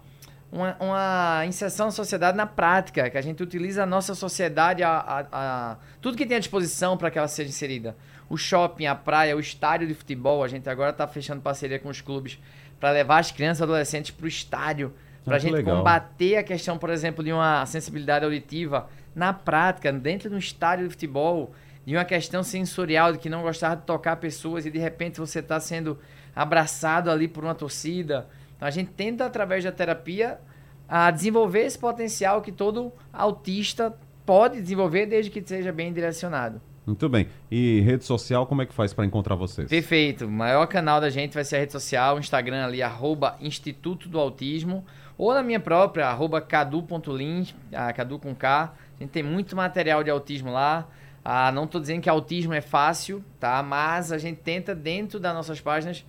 uma, 0.51 0.77
uma 0.81 1.45
inserção 1.47 1.87
na 1.87 1.93
sociedade 1.93 2.37
na 2.37 2.47
prática, 2.47 3.09
que 3.09 3.17
a 3.17 3.23
gente 3.23 3.43
utiliza 3.43 3.85
a 3.85 3.87
nossa 3.87 4.15
sociedade, 4.15 4.83
a, 4.83 4.91
a- 4.91 5.27
a- 5.33 5.77
tudo 6.01 6.17
que 6.17 6.27
tem 6.27 6.37
à 6.37 6.41
disposição 6.41 6.97
para 6.97 7.11
que 7.11 7.19
ela 7.19 7.29
seja 7.29 7.49
inserida. 7.51 7.95
O 8.29 8.37
shopping, 8.37 8.87
a 8.87 8.95
praia, 8.95 9.37
o 9.37 9.41
estádio 9.41 9.87
de 9.87 9.95
futebol, 9.95 10.43
a 10.43 10.49
gente 10.49 10.69
agora 10.69 10.91
está 10.91 11.07
fechando 11.07 11.41
parceria 11.43 11.79
com 11.79 11.89
os 11.91 12.01
clubes 12.01 12.39
para 12.83 12.91
levar 12.91 13.21
as 13.21 13.31
crianças 13.31 13.61
e 13.61 13.63
adolescentes 13.63 14.11
para 14.11 14.25
o 14.25 14.29
estádio, 14.29 14.93
para 15.25 15.35
Ah, 15.35 15.37
a 15.37 15.39
que 15.39 15.47
gente 15.47 15.55
legal. 15.55 15.77
combater 15.77 16.35
a 16.37 16.43
questão, 16.43 16.77
por 16.77 16.91
exemplo, 16.91 17.23
de 17.23 17.33
uma 17.33 17.65
sensibilidade 17.65 18.25
auditiva 18.25 18.89
na 19.15 19.33
prática, 19.33 19.93
dentro 19.93 20.29
de 20.29 20.35
um 20.35 20.39
estádio 20.39 20.89
de 20.89 20.91
futebol, 20.91 21.55
de 21.87 21.95
uma 21.95 22.05
questão 22.05 22.43
sensorial 22.43 23.13
de 23.13 23.19
que 23.19 23.29
não 23.31 23.43
gostava 23.43 23.77
de 23.77 23.83
tocar 23.83 24.17
pessoas 24.17 24.67
e 24.67 24.71
de 24.73 24.81
repente 24.81 25.21
você 25.21 25.39
está 25.39 25.61
sendo 25.61 25.97
abraçado 26.35 27.09
ali 27.09 27.29
por 27.29 27.45
uma 27.45 27.55
torcida. 27.55 28.27
Então 28.57 28.67
a 28.67 28.71
gente 28.73 28.91
tenta, 28.91 29.27
através 29.27 29.63
da 29.63 29.71
terapia, 29.71 30.41
a 30.89 31.09
desenvolver 31.13 31.61
esse 31.61 31.79
potencial 31.79 32.43
que 32.43 32.51
todo 32.51 32.93
autista 33.13 33.95
pode 34.27 34.61
desenvolver 34.61 35.07
desde 35.07 35.31
que 35.31 35.41
seja 35.47 35.71
bem 35.71 35.93
direcionado. 35.93 36.61
Muito 36.87 37.09
bem. 37.09 37.29
E 37.51 37.81
rede 37.81 38.05
social, 38.05 38.45
como 38.47 38.63
é 38.63 38.67
que 38.67 38.75
faz 38.75 38.93
para 38.93 39.05
encontrar 39.07 39.37
vocês? 39.37 39.69
Perfeito. 39.69 40.27
O 40.27 40.31
maior 40.31 40.67
canal 40.67 41.01
da 41.01 41.11
gente 41.11 41.33
vai 41.35 41.45
ser 41.45 41.57
a 41.57 41.59
rede 41.61 41.73
social, 41.73 42.17
o 42.17 42.19
Instagram 42.19 42.65
ali, 42.65 42.83
arroba 42.83 43.37
Instituto 43.41 44.09
do 44.09 44.19
Autismo, 44.19 44.85
ou 45.17 45.33
na 45.33 45.43
minha 45.43 45.61
própria, 45.61 46.09
arroba 46.09 46.41
cadu.lins, 46.41 47.55
ah, 47.73 47.93
cadu 47.93 48.19
com 48.19 48.35
K. 48.35 48.75
A 48.99 49.03
gente 49.03 49.11
tem 49.11 49.23
muito 49.23 49.55
material 49.55 50.03
de 50.03 50.11
autismo 50.11 50.51
lá. 50.53 50.89
Ah, 51.25 51.53
não 51.53 51.65
estou 51.65 51.81
dizendo 51.81 52.01
que 52.03 52.09
autismo 52.09 52.53
é 52.53 52.61
fácil, 52.61 53.25
tá? 53.39 53.63
Mas 53.63 54.11
a 54.11 54.19
gente 54.19 54.41
tenta, 54.41 54.75
dentro 54.75 55.21
das 55.21 55.33
nossas 55.33 55.61
páginas, 55.61 56.05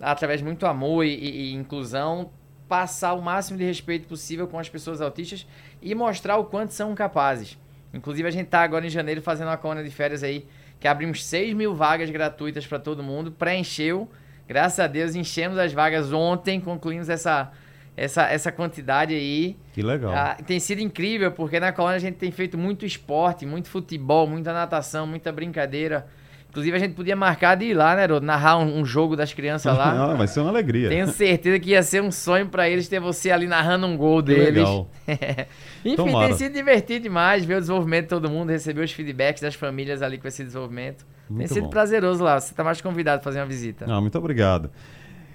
através 0.00 0.40
de 0.40 0.44
muito 0.44 0.64
amor 0.66 1.04
e, 1.04 1.10
e- 1.14 1.50
e 1.50 1.54
inclusão, 1.54 2.30
passar 2.66 3.12
o 3.12 3.20
máximo 3.20 3.58
de 3.58 3.64
respeito 3.64 4.08
possível 4.08 4.48
com 4.48 4.58
as 4.58 4.70
pessoas 4.70 5.02
autistas 5.02 5.46
e 5.82 5.94
mostrar 5.94 6.38
o 6.38 6.44
quanto 6.46 6.70
são 6.72 6.94
capazes. 6.94 7.58
Inclusive, 7.94 8.26
a 8.26 8.30
gente 8.30 8.48
tá 8.48 8.60
agora 8.60 8.84
em 8.84 8.90
janeiro 8.90 9.22
fazendo 9.22 9.48
uma 9.48 9.56
colônia 9.56 9.84
de 9.84 9.90
férias 9.90 10.22
aí, 10.22 10.46
que 10.80 10.88
abrimos 10.88 11.24
6 11.24 11.54
mil 11.54 11.74
vagas 11.74 12.10
gratuitas 12.10 12.66
para 12.66 12.78
todo 12.78 13.02
mundo, 13.02 13.30
preencheu. 13.30 14.10
Graças 14.46 14.80
a 14.80 14.86
Deus, 14.86 15.14
enchemos 15.14 15.56
as 15.56 15.72
vagas 15.72 16.12
ontem, 16.12 16.60
concluímos 16.60 17.08
essa, 17.08 17.52
essa, 17.96 18.28
essa 18.28 18.52
quantidade 18.52 19.14
aí. 19.14 19.56
Que 19.72 19.82
legal. 19.82 20.12
Ah, 20.12 20.36
tem 20.44 20.60
sido 20.60 20.80
incrível, 20.80 21.30
porque 21.32 21.58
na 21.58 21.72
colônia 21.72 21.96
a 21.96 22.00
gente 22.00 22.16
tem 22.16 22.30
feito 22.30 22.58
muito 22.58 22.84
esporte, 22.84 23.46
muito 23.46 23.68
futebol, 23.68 24.26
muita 24.26 24.52
natação, 24.52 25.06
muita 25.06 25.32
brincadeira. 25.32 26.06
Inclusive, 26.54 26.76
a 26.76 26.78
gente 26.78 26.94
podia 26.94 27.16
marcar 27.16 27.56
de 27.56 27.64
ir 27.64 27.74
lá, 27.74 27.96
né, 27.96 28.04
Haroldo? 28.04 28.24
Narrar 28.24 28.58
um, 28.58 28.78
um 28.78 28.84
jogo 28.84 29.16
das 29.16 29.32
crianças 29.32 29.76
lá. 29.76 29.90
Ah, 30.12 30.14
vai 30.14 30.28
ser 30.28 30.38
uma 30.38 30.50
alegria. 30.50 30.88
Tenho 30.88 31.08
certeza 31.08 31.58
que 31.58 31.70
ia 31.70 31.82
ser 31.82 32.00
um 32.00 32.12
sonho 32.12 32.48
pra 32.48 32.70
eles 32.70 32.86
ter 32.86 33.00
você 33.00 33.32
ali 33.32 33.48
narrando 33.48 33.88
um 33.88 33.96
gol 33.96 34.22
Que 34.22 34.34
deles. 34.36 34.54
legal. 34.58 34.88
Enfim, 35.84 35.96
Tomara. 35.96 36.28
tem 36.28 36.36
sido 36.36 36.52
divertido 36.52 37.02
demais 37.02 37.44
ver 37.44 37.56
o 37.56 37.60
desenvolvimento 37.60 38.02
de 38.04 38.08
todo 38.10 38.30
mundo, 38.30 38.50
receber 38.50 38.84
os 38.84 38.92
feedbacks 38.92 39.42
das 39.42 39.56
famílias 39.56 40.00
ali 40.00 40.16
com 40.16 40.28
esse 40.28 40.44
desenvolvimento. 40.44 40.98
tem 41.26 41.36
Muito 41.38 41.52
sido 41.52 41.64
bom. 41.64 41.70
prazeroso 41.70 42.22
lá. 42.22 42.38
Você 42.38 42.54
tá 42.54 42.62
mais 42.62 42.80
convidado 42.80 43.18
a 43.20 43.24
fazer 43.24 43.40
uma 43.40 43.46
visita. 43.46 43.84
Ah, 43.88 44.00
muito 44.00 44.16
obrigado. 44.16 44.70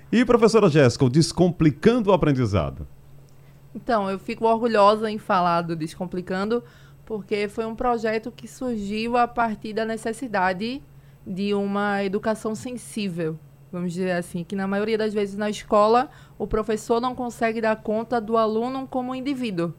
E 0.09 0.23
professora 0.23 0.69
Jéssica, 0.69 1.03
o 1.03 1.09
Descomplicando 1.09 2.11
o 2.11 2.13
Aprendizado. 2.13 2.87
Então, 3.75 4.09
eu 4.09 4.17
fico 4.17 4.45
orgulhosa 4.47 5.11
em 5.11 5.17
falar 5.17 5.63
do 5.63 5.75
Descomplicando, 5.75 6.63
porque 7.05 7.49
foi 7.49 7.65
um 7.65 7.75
projeto 7.75 8.31
que 8.31 8.47
surgiu 8.47 9.17
a 9.17 9.27
partir 9.27 9.73
da 9.73 9.83
necessidade 9.85 10.81
de 11.29 11.53
uma 11.53 12.03
educação 12.03 12.55
sensível, 12.55 13.37
vamos 13.71 13.93
dizer 13.93 14.13
assim, 14.13 14.43
que 14.43 14.55
na 14.55 14.67
maioria 14.67 14.97
das 14.97 15.13
vezes 15.13 15.37
na 15.37 15.47
escola 15.47 16.09
o 16.39 16.47
professor 16.47 16.99
não 16.99 17.13
consegue 17.13 17.61
dar 17.61 17.75
conta 17.75 18.19
do 18.19 18.35
aluno 18.35 18.87
como 18.87 19.13
indivíduo. 19.13 19.71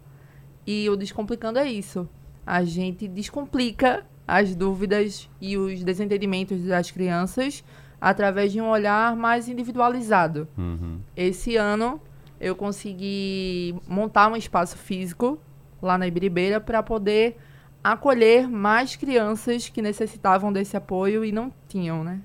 E 0.65 0.89
o 0.89 0.95
Descomplicando 0.95 1.59
é 1.59 1.69
isso. 1.69 2.09
A 2.47 2.63
gente 2.63 3.09
descomplica 3.09 4.07
as 4.29 4.55
dúvidas 4.55 5.29
e 5.41 5.59
os 5.59 5.83
desentendimentos 5.83 6.63
das 6.63 6.93
crianças 6.93 7.65
através 8.01 8.53
de 8.53 8.61
um 8.61 8.69
olhar 8.69 9.17
mais 9.17 9.49
individualizado. 9.49 10.47
Uhum. 10.57 11.01
Esse 11.17 11.57
ano 11.57 12.01
eu 12.41 12.55
consegui 12.55 13.75
montar 13.89 14.31
um 14.31 14.37
espaço 14.37 14.79
físico 14.79 15.37
lá 15.83 15.99
na 15.99 16.07
Ibiribeira 16.07 16.61
para 16.61 16.81
poder 16.81 17.37
acolher 17.83 18.49
mais 18.49 18.97
crianças 18.97 19.69
que 19.69 19.81
necessitavam 19.83 20.53
desse 20.53 20.77
apoio 20.77 21.25
e 21.25 21.33
não 21.33 21.53
tinham, 21.69 22.05
né? 22.05 22.21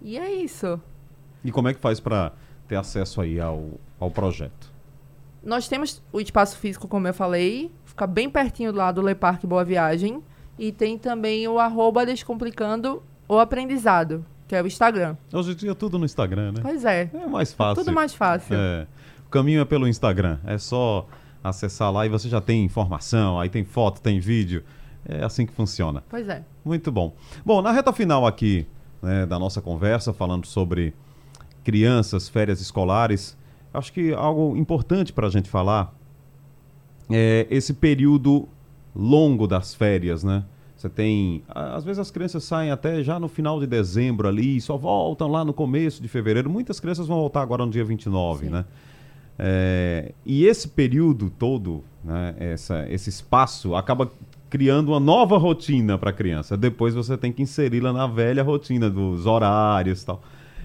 E 0.00 0.16
é 0.18 0.32
isso. 0.32 0.80
E 1.44 1.50
como 1.52 1.68
é 1.68 1.74
que 1.74 1.80
faz 1.80 2.00
para 2.00 2.32
ter 2.66 2.76
acesso 2.76 3.20
aí 3.20 3.40
ao, 3.40 3.70
ao 3.98 4.10
projeto? 4.10 4.72
Nós 5.42 5.68
temos 5.68 6.02
o 6.12 6.20
espaço 6.20 6.56
físico, 6.58 6.88
como 6.88 7.06
eu 7.06 7.14
falei, 7.14 7.70
fica 7.84 8.06
bem 8.06 8.28
pertinho 8.28 8.72
lá 8.72 8.90
do 8.90 9.00
Le 9.00 9.14
Parque 9.14 9.46
Boa 9.46 9.64
Viagem. 9.64 10.22
E 10.58 10.72
tem 10.72 10.98
também 10.98 11.46
o 11.46 11.58
arroba 11.60 12.04
Descomplicando 12.04 13.00
o 13.28 13.38
Aprendizado, 13.38 14.24
que 14.48 14.56
é 14.56 14.62
o 14.62 14.66
Instagram. 14.66 15.16
Hoje 15.32 15.52
em 15.52 15.54
dia 15.54 15.74
tudo 15.74 15.98
no 15.98 16.04
Instagram, 16.04 16.52
né? 16.52 16.60
Pois 16.62 16.84
é, 16.84 17.08
É 17.14 17.26
mais 17.26 17.52
fácil. 17.52 17.84
tudo 17.84 17.94
mais 17.94 18.12
fácil. 18.12 18.56
É. 18.56 18.86
O 19.24 19.30
caminho 19.30 19.60
é 19.60 19.64
pelo 19.64 19.86
Instagram. 19.86 20.38
É 20.44 20.58
só 20.58 21.06
acessar 21.44 21.92
lá 21.92 22.04
e 22.04 22.08
você 22.08 22.28
já 22.28 22.40
tem 22.40 22.64
informação, 22.64 23.38
aí 23.38 23.48
tem 23.48 23.64
foto, 23.64 24.00
tem 24.00 24.18
vídeo. 24.18 24.64
É 25.06 25.24
assim 25.24 25.46
que 25.46 25.52
funciona. 25.52 26.02
Pois 26.08 26.28
é. 26.28 26.42
Muito 26.64 26.90
bom. 26.92 27.14
Bom, 27.44 27.62
na 27.62 27.72
reta 27.72 27.92
final 27.92 28.26
aqui 28.26 28.66
né, 29.02 29.26
da 29.26 29.38
nossa 29.38 29.60
conversa, 29.60 30.12
falando 30.12 30.46
sobre 30.46 30.94
crianças, 31.64 32.28
férias 32.28 32.60
escolares, 32.60 33.36
acho 33.72 33.92
que 33.92 34.12
algo 34.12 34.56
importante 34.56 35.12
para 35.12 35.26
a 35.26 35.30
gente 35.30 35.48
falar 35.48 35.94
é 37.10 37.46
esse 37.50 37.74
período 37.74 38.48
longo 38.94 39.46
das 39.46 39.74
férias, 39.74 40.24
né? 40.24 40.44
Você 40.76 40.88
tem. 40.88 41.42
Às 41.48 41.84
vezes 41.84 41.98
as 41.98 42.10
crianças 42.10 42.44
saem 42.44 42.70
até 42.70 43.02
já 43.02 43.18
no 43.18 43.26
final 43.26 43.58
de 43.58 43.66
dezembro 43.66 44.28
ali, 44.28 44.58
e 44.58 44.60
só 44.60 44.76
voltam 44.76 45.26
lá 45.28 45.44
no 45.44 45.52
começo 45.52 46.00
de 46.00 46.06
fevereiro. 46.06 46.48
Muitas 46.48 46.78
crianças 46.78 47.08
vão 47.08 47.18
voltar 47.18 47.42
agora 47.42 47.66
no 47.66 47.72
dia 47.72 47.84
29, 47.84 48.46
Sim. 48.46 48.52
né? 48.52 48.64
É, 49.36 50.12
e 50.24 50.44
esse 50.46 50.68
período 50.68 51.30
todo, 51.30 51.84
né, 52.04 52.34
essa, 52.38 52.86
esse 52.88 53.08
espaço, 53.08 53.74
acaba 53.74 54.10
criando 54.48 54.88
uma 54.88 55.00
nova 55.00 55.36
rotina 55.36 55.98
para 55.98 56.10
a 56.10 56.12
criança. 56.12 56.56
Depois 56.56 56.94
você 56.94 57.16
tem 57.16 57.32
que 57.32 57.42
inseri-la 57.42 57.92
na 57.92 58.06
velha 58.06 58.42
rotina 58.42 58.88
dos 58.88 59.26
horários 59.26 60.02
e 60.02 60.06
tal. 60.06 60.22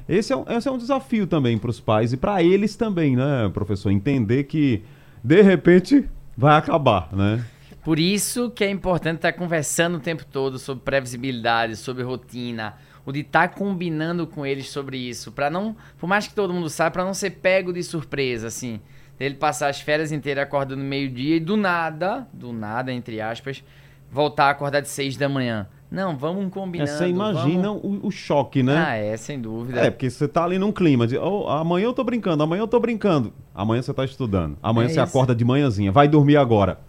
Esse 0.07 0.33
é, 0.33 0.35
um, 0.35 0.43
esse 0.49 0.67
é 0.67 0.71
um 0.71 0.77
desafio 0.77 1.25
também 1.25 1.57
para 1.57 1.69
os 1.69 1.79
pais 1.79 2.11
e 2.11 2.17
para 2.17 2.43
eles 2.43 2.75
também, 2.75 3.15
né, 3.15 3.49
professor? 3.53 3.89
Entender 3.89 4.43
que, 4.43 4.83
de 5.23 5.41
repente, 5.41 6.05
vai 6.37 6.57
acabar, 6.57 7.09
né? 7.13 7.45
Por 7.83 7.99
isso 7.99 8.49
que 8.49 8.63
é 8.63 8.69
importante 8.69 9.17
estar 9.17 9.33
conversando 9.33 9.97
o 9.97 9.99
tempo 9.99 10.25
todo 10.25 10.57
sobre 10.57 10.83
previsibilidade, 10.83 11.75
sobre 11.75 12.03
rotina, 12.03 12.75
o 13.05 13.11
de 13.11 13.19
estar 13.19 13.49
combinando 13.49 14.25
com 14.25 14.45
eles 14.45 14.69
sobre 14.69 14.97
isso, 14.97 15.31
para 15.31 15.49
não, 15.49 15.75
por 15.97 16.07
mais 16.07 16.27
que 16.27 16.33
todo 16.33 16.53
mundo 16.53 16.69
saiba, 16.69 16.91
para 16.91 17.05
não 17.05 17.13
ser 17.13 17.31
pego 17.31 17.73
de 17.73 17.83
surpresa, 17.83 18.47
assim. 18.47 18.79
Ele 19.19 19.35
passar 19.35 19.69
as 19.69 19.79
férias 19.79 20.11
inteiras 20.11 20.43
acordando 20.43 20.83
meio-dia 20.83 21.37
e 21.37 21.39
do 21.39 21.55
nada, 21.55 22.27
do 22.33 22.51
nada, 22.51 22.91
entre 22.91 23.21
aspas, 23.21 23.63
voltar 24.11 24.45
a 24.45 24.49
acordar 24.49 24.81
de 24.81 24.89
seis 24.89 25.15
da 25.15 25.29
manhã. 25.29 25.67
Não, 25.93 26.17
vamos 26.17 26.51
combinando. 26.51 26.89
É, 26.89 26.97
você 26.97 27.07
imagina 27.07 27.67
vamos... 27.67 27.83
o, 27.83 28.07
o, 28.07 28.11
choque, 28.11 28.63
né? 28.63 28.83
Ah, 28.87 28.95
é, 28.95 29.15
sem 29.15 29.39
dúvida. 29.39 29.79
É, 29.79 29.91
porque 29.91 30.09
você 30.09 30.27
tá 30.27 30.43
ali 30.43 30.57
num 30.57 30.71
clima 30.71 31.05
de 31.05 31.17
oh, 31.17 31.47
amanhã 31.47 31.85
eu 31.85 31.93
tô 31.93 32.03
brincando, 32.03 32.41
amanhã 32.41 32.61
eu 32.61 32.67
tô 32.67 32.79
brincando. 32.79 33.31
Amanhã 33.53 33.79
você 33.79 33.93
tá 33.93 34.03
estudando. 34.03 34.57
Amanhã 34.61 34.87
é 34.87 34.89
você 34.89 34.93
isso. 34.93 35.01
acorda 35.01 35.35
de 35.35 35.45
manhãzinha, 35.45 35.91
vai 35.91 36.07
dormir 36.07 36.37
agora. 36.37 36.79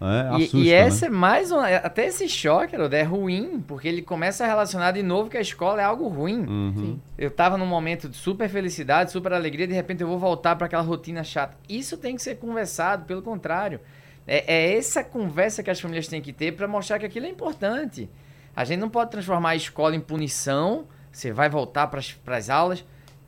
É, 0.00 0.28
assusta, 0.28 0.56
e, 0.56 0.62
e 0.62 0.72
essa 0.72 1.08
né? 1.08 1.16
é 1.16 1.18
mais 1.18 1.50
uma, 1.50 1.66
Até 1.68 2.06
esse 2.06 2.28
choque, 2.28 2.76
é 2.76 3.02
ruim, 3.02 3.62
porque 3.66 3.88
ele 3.88 4.00
começa 4.00 4.44
a 4.44 4.46
relacionar 4.46 4.92
de 4.92 5.02
novo 5.02 5.28
que 5.28 5.36
a 5.36 5.40
escola 5.40 5.80
é 5.80 5.84
algo 5.84 6.06
ruim. 6.06 6.46
Uhum. 6.46 6.98
Eu 7.16 7.30
tava 7.30 7.58
num 7.58 7.66
momento 7.66 8.08
de 8.08 8.16
super 8.16 8.48
felicidade, 8.48 9.10
super 9.10 9.32
alegria, 9.32 9.66
de 9.66 9.74
repente 9.74 10.00
eu 10.00 10.08
vou 10.08 10.18
voltar 10.18 10.54
para 10.54 10.66
aquela 10.66 10.82
rotina 10.82 11.24
chata. 11.24 11.56
Isso 11.68 11.96
tem 11.96 12.14
que 12.14 12.22
ser 12.22 12.36
conversado, 12.36 13.06
pelo 13.06 13.22
contrário. 13.22 13.80
É, 14.26 14.54
é 14.54 14.76
essa 14.76 15.02
conversa 15.02 15.62
que 15.62 15.70
as 15.70 15.80
famílias 15.80 16.06
têm 16.06 16.22
que 16.22 16.32
ter 16.32 16.52
para 16.52 16.68
mostrar 16.68 17.00
que 17.00 17.06
aquilo 17.06 17.26
é 17.26 17.30
importante. 17.30 18.08
A 18.54 18.64
gente 18.64 18.78
não 18.78 18.90
pode 18.90 19.10
transformar 19.10 19.50
a 19.50 19.56
escola 19.56 19.96
em 19.96 20.00
punição, 20.00 20.86
você 21.10 21.32
vai 21.32 21.48
voltar 21.48 21.88
para 21.88 22.36
as 22.36 22.50
aulas 22.50 22.84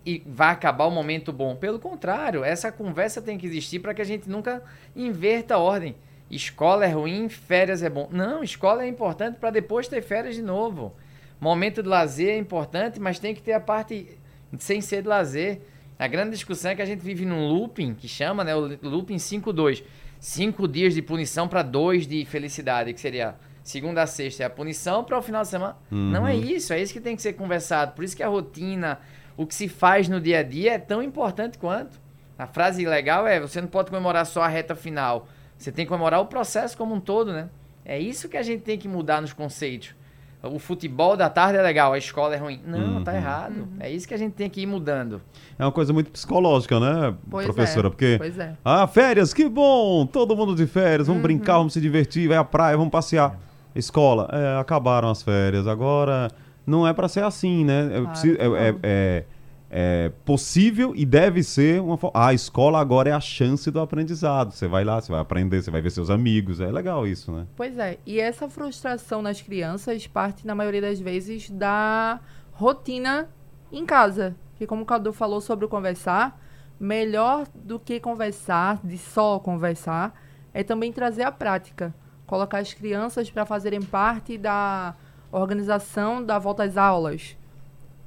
e 0.07 0.23
vai 0.25 0.51
acabar 0.51 0.87
o 0.87 0.91
momento 0.91 1.33
bom. 1.33 1.57
Pelo 1.57 1.81
contrário, 1.81 2.45
essa 2.45 2.71
conversa 2.71 3.21
tem 3.21 3.37
que 3.37 3.47
existir 3.47 3.81
para 3.81 3.93
que 3.93 4.03
a 4.03 4.05
gente 4.05 4.31
nunca 4.31 4.63
inverta 4.95 5.55
a 5.55 5.59
ordem 5.59 5.97
escola 6.31 6.85
é 6.85 6.93
ruim, 6.93 7.29
férias 7.29 7.83
é 7.83 7.91
bom. 7.91 8.09
Não, 8.11 8.43
escola 8.43 8.85
é 8.85 8.89
importante 8.89 9.39
para 9.39 9.51
depois 9.51 9.89
ter 9.89 10.03
férias 10.03 10.37
de 10.37 10.43
novo. 10.43 10.95
Momento 11.41 11.83
de 11.83 11.89
lazer 11.89 12.31
é 12.31 12.39
importante, 12.39 13.01
mas 13.01 13.19
tem 13.19 13.35
que 13.35 13.43
ter 13.43 13.53
a 13.53 13.61
parte 13.61 14.19
sem 14.59 14.81
ser 14.81 15.03
de 15.03 15.09
lazer. 15.09 15.61
A 15.99 16.07
grande 16.07 16.31
discussão 16.31 16.71
é 16.71 16.75
que 16.75 16.83
a 16.83 16.87
gente 16.87 17.01
vive 17.01 17.25
num 17.25 17.47
looping, 17.47 17.95
que 17.95 18.07
chama, 18.07 18.45
né, 18.45 18.55
o 18.55 18.79
looping 18.83 19.17
5-2. 19.17 19.83
Cinco 20.19 20.69
dias 20.69 20.95
de 20.95 21.03
punição 21.03 21.49
para 21.49 21.63
dois 21.63 22.07
de 22.07 22.25
felicidade, 22.27 22.93
que 22.93 23.01
seria 23.01 23.37
segunda 23.63 24.03
a 24.03 24.07
sexta 24.07 24.43
é 24.43 24.47
a 24.47 24.51
punição 24.51 25.05
para 25.05 25.19
o 25.19 25.23
final 25.23 25.43
de 25.43 25.49
semana. 25.49 25.77
Uhum. 25.91 26.11
Não 26.11 26.27
é 26.27 26.35
isso, 26.35 26.73
é 26.73 26.81
isso 26.81 26.93
que 26.93 27.01
tem 27.01 27.17
que 27.17 27.23
ser 27.23 27.35
conversado. 27.35 27.93
Por 27.93 28.05
isso 28.05 28.17
que 28.17 28.23
a 28.23 28.29
rotina, 28.29 28.99
o 29.37 29.47
que 29.47 29.55
se 29.55 29.69
faz 29.69 30.09
no 30.09 30.21
dia 30.21 30.41
a 30.41 30.43
dia 30.43 30.75
é 30.75 30.79
tão 30.79 31.03
importante 31.03 31.59
quanto. 31.59 31.99
A 32.39 32.47
frase 32.47 32.85
legal 32.85 33.27
é: 33.27 33.41
você 33.41 33.61
não 33.61 33.69
pode 33.69 33.91
comemorar 33.91 34.27
só 34.27 34.43
a 34.43 34.49
reta 34.49 34.75
final 34.75 35.29
você 35.61 35.71
tem 35.71 35.85
que 35.85 35.91
comemorar 35.91 36.21
o 36.21 36.27
processo 36.27 36.75
como 36.77 36.95
um 36.95 37.01
todo, 37.01 37.33
né? 37.33 37.51
É 37.85 37.99
isso 37.99 38.31
que 38.31 38.37
a 38.37 38.43
gente 38.43 38.63
tem 38.63 38.79
que 38.79 38.89
mudar 38.89 39.21
nos 39.21 39.35
conceitos. 39.35 39.95
O 40.43 40.59
futebol 40.59 41.19
da 41.19 41.29
tarde 41.29 41.59
é 41.59 41.63
legal, 41.63 41.93
a 41.93 41.99
escola 41.99 42.35
é 42.35 42.39
ruim. 42.39 42.63
Não, 42.67 42.97
uhum. 42.97 43.05
tá 43.05 43.15
errado. 43.15 43.59
Uhum. 43.59 43.69
É 43.79 43.91
isso 43.91 44.09
que 44.09 44.15
a 44.15 44.17
gente 44.17 44.33
tem 44.33 44.49
que 44.49 44.63
ir 44.63 44.67
mudando. 44.67 45.21
É 45.59 45.65
uma 45.65 45.71
coisa 45.71 45.93
muito 45.93 46.11
psicológica, 46.11 46.81
né, 46.81 47.15
pois 47.29 47.45
professora? 47.45 47.89
É. 47.89 47.91
Porque. 47.91 48.15
Pois 48.17 48.39
é. 48.39 48.57
Ah, 48.65 48.87
férias, 48.87 49.35
que 49.35 49.47
bom! 49.51 50.07
Todo 50.07 50.35
mundo 50.35 50.55
de 50.55 50.67
férias, 50.67 51.09
vamos 51.09 51.21
uhum. 51.21 51.25
brincar, 51.25 51.59
vamos 51.59 51.75
se 51.75 51.81
divertir, 51.81 52.27
vai 52.27 52.39
à 52.39 52.45
praia, 52.45 52.75
vamos 52.75 52.91
passear. 52.91 53.39
Escola, 53.75 54.31
é, 54.33 54.59
acabaram 54.59 55.11
as 55.11 55.23
férias. 55.23 55.67
Agora, 55.67 56.31
não 56.67 56.89
é 56.89 56.95
para 56.95 57.07
ser 57.07 57.23
assim, 57.23 57.67
né? 57.67 57.91
É, 57.93 58.01
preciso, 58.01 58.39
é, 58.41 58.75
é, 58.83 59.25
é 59.71 60.11
possível 60.25 60.93
e 60.97 61.07
deve 61.07 61.45
ser 61.45 61.81
uma 61.81 61.97
a 62.13 62.35
escola 62.35 62.81
agora 62.81 63.11
é 63.11 63.13
a 63.13 63.21
chance 63.21 63.71
do 63.71 63.79
aprendizado. 63.79 64.51
Você 64.51 64.67
vai 64.67 64.83
lá 64.83 65.01
você 65.01 65.13
vai 65.13 65.21
aprender 65.21 65.63
você 65.63 65.71
vai 65.71 65.81
ver 65.81 65.91
seus 65.91 66.11
amigos. 66.11 66.61
É 66.61 66.71
legal 66.73 67.07
isso 67.07 67.31
né? 67.31 67.47
Pois 67.55 67.79
é 67.79 67.99
e 68.05 68.19
essa 68.19 68.49
frustração 68.49 69.23
nas 69.23 69.41
crianças 69.41 70.09
parte 70.09 70.45
na 70.45 70.57
maioria 70.57 70.81
das 70.81 70.99
vezes 70.99 71.49
da 71.49 72.19
rotina 72.53 73.29
em 73.71 73.87
casa 73.87 74.35
que 74.57 74.67
como 74.67 74.83
o 74.83 74.87
Cadu 74.87 75.13
falou 75.13 75.41
sobre 75.41 75.65
o 75.65 75.69
conversar 75.69 76.41
melhor 76.79 77.47
do 77.55 77.79
que 77.79 78.01
conversar 78.01 78.81
de 78.83 78.99
só 78.99 79.39
conversar 79.39 80.21
é 80.53 80.65
também 80.65 80.93
trazer 80.93 81.23
a 81.23 81.31
prática. 81.31 81.95
Colocar 82.27 82.59
as 82.59 82.75
crianças 82.75 83.31
para 83.31 83.47
fazerem 83.47 83.81
parte 83.81 84.37
da 84.37 84.97
organização 85.31 86.25
da 86.25 86.41
volta 86.41 86.65
às 86.65 86.77
aulas 86.77 87.37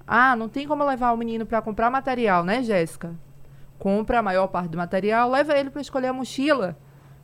ah, 0.05 0.35
não 0.35 0.49
tem 0.49 0.67
como 0.67 0.85
levar 0.85 1.11
o 1.13 1.17
menino 1.17 1.45
para 1.45 1.61
comprar 1.61 1.89
material, 1.89 2.43
né, 2.43 2.61
Jéssica? 2.61 3.13
Compra 3.79 4.19
a 4.19 4.23
maior 4.23 4.47
parte 4.47 4.69
do 4.69 4.77
material, 4.77 5.29
leva 5.29 5.57
ele 5.57 5.69
para 5.69 5.81
escolher 5.81 6.07
a 6.07 6.13
mochila, 6.13 6.77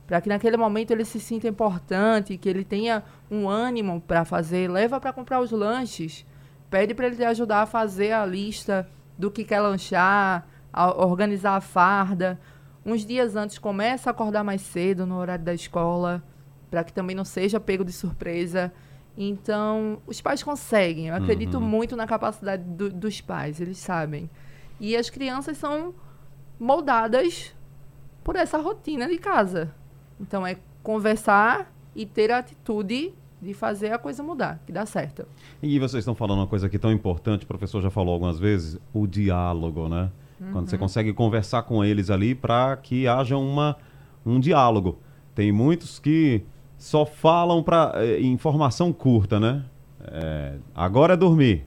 para 0.06 0.20
que 0.20 0.28
naquele 0.28 0.56
momento 0.56 0.90
ele 0.90 1.04
se 1.04 1.20
sinta 1.20 1.46
importante, 1.46 2.36
que 2.36 2.48
ele 2.48 2.64
tenha 2.64 3.02
um 3.30 3.48
ânimo 3.48 4.00
para 4.00 4.24
fazer. 4.24 4.70
Leva 4.70 4.98
para 4.98 5.12
comprar 5.12 5.40
os 5.40 5.50
lanches, 5.50 6.26
pede 6.68 6.94
para 6.94 7.06
ele 7.06 7.16
te 7.16 7.24
ajudar 7.24 7.62
a 7.62 7.66
fazer 7.66 8.12
a 8.12 8.24
lista 8.24 8.88
do 9.16 9.30
que 9.30 9.44
quer 9.44 9.60
lanchar, 9.60 10.46
a 10.72 11.04
organizar 11.04 11.56
a 11.56 11.60
farda. 11.60 12.40
Uns 12.84 13.04
dias 13.04 13.36
antes 13.36 13.58
começa 13.58 14.08
a 14.08 14.12
acordar 14.12 14.42
mais 14.42 14.62
cedo 14.62 15.04
no 15.04 15.18
horário 15.18 15.44
da 15.44 15.52
escola, 15.52 16.22
para 16.70 16.82
que 16.82 16.92
também 16.92 17.14
não 17.14 17.24
seja 17.24 17.60
pego 17.60 17.84
de 17.84 17.92
surpresa. 17.92 18.72
Então, 19.22 20.00
os 20.06 20.18
pais 20.22 20.42
conseguem. 20.42 21.08
Eu 21.08 21.14
acredito 21.14 21.58
uhum. 21.58 21.60
muito 21.60 21.94
na 21.94 22.06
capacidade 22.06 22.62
do, 22.62 22.88
dos 22.88 23.20
pais, 23.20 23.60
eles 23.60 23.76
sabem. 23.76 24.30
E 24.80 24.96
as 24.96 25.10
crianças 25.10 25.58
são 25.58 25.94
moldadas 26.58 27.54
por 28.24 28.34
essa 28.34 28.56
rotina 28.56 29.06
de 29.06 29.18
casa. 29.18 29.74
Então, 30.18 30.46
é 30.46 30.56
conversar 30.82 31.70
e 31.94 32.06
ter 32.06 32.30
a 32.30 32.38
atitude 32.38 33.12
de 33.42 33.52
fazer 33.52 33.92
a 33.92 33.98
coisa 33.98 34.22
mudar, 34.22 34.58
que 34.64 34.72
dá 34.72 34.86
certo. 34.86 35.26
E 35.62 35.78
vocês 35.78 36.00
estão 36.00 36.14
falando 36.14 36.38
uma 36.38 36.46
coisa 36.46 36.66
aqui 36.66 36.78
tão 36.78 36.90
importante, 36.90 37.44
o 37.44 37.46
professor 37.46 37.82
já 37.82 37.90
falou 37.90 38.14
algumas 38.14 38.38
vezes, 38.38 38.78
o 38.90 39.06
diálogo, 39.06 39.86
né? 39.86 40.10
Uhum. 40.40 40.52
Quando 40.52 40.70
você 40.70 40.76
uhum. 40.76 40.80
consegue 40.80 41.12
conversar 41.12 41.64
com 41.64 41.84
eles 41.84 42.08
ali 42.08 42.34
para 42.34 42.74
que 42.78 43.06
haja 43.06 43.36
uma, 43.36 43.76
um 44.24 44.40
diálogo. 44.40 44.98
Tem 45.34 45.52
muitos 45.52 45.98
que 45.98 46.42
só 46.80 47.04
falam 47.04 47.62
para 47.62 47.92
é, 47.96 48.20
informação 48.22 48.90
curta, 48.90 49.38
né? 49.38 49.62
É, 50.02 50.54
agora 50.74 51.12
é 51.12 51.16
dormir, 51.16 51.66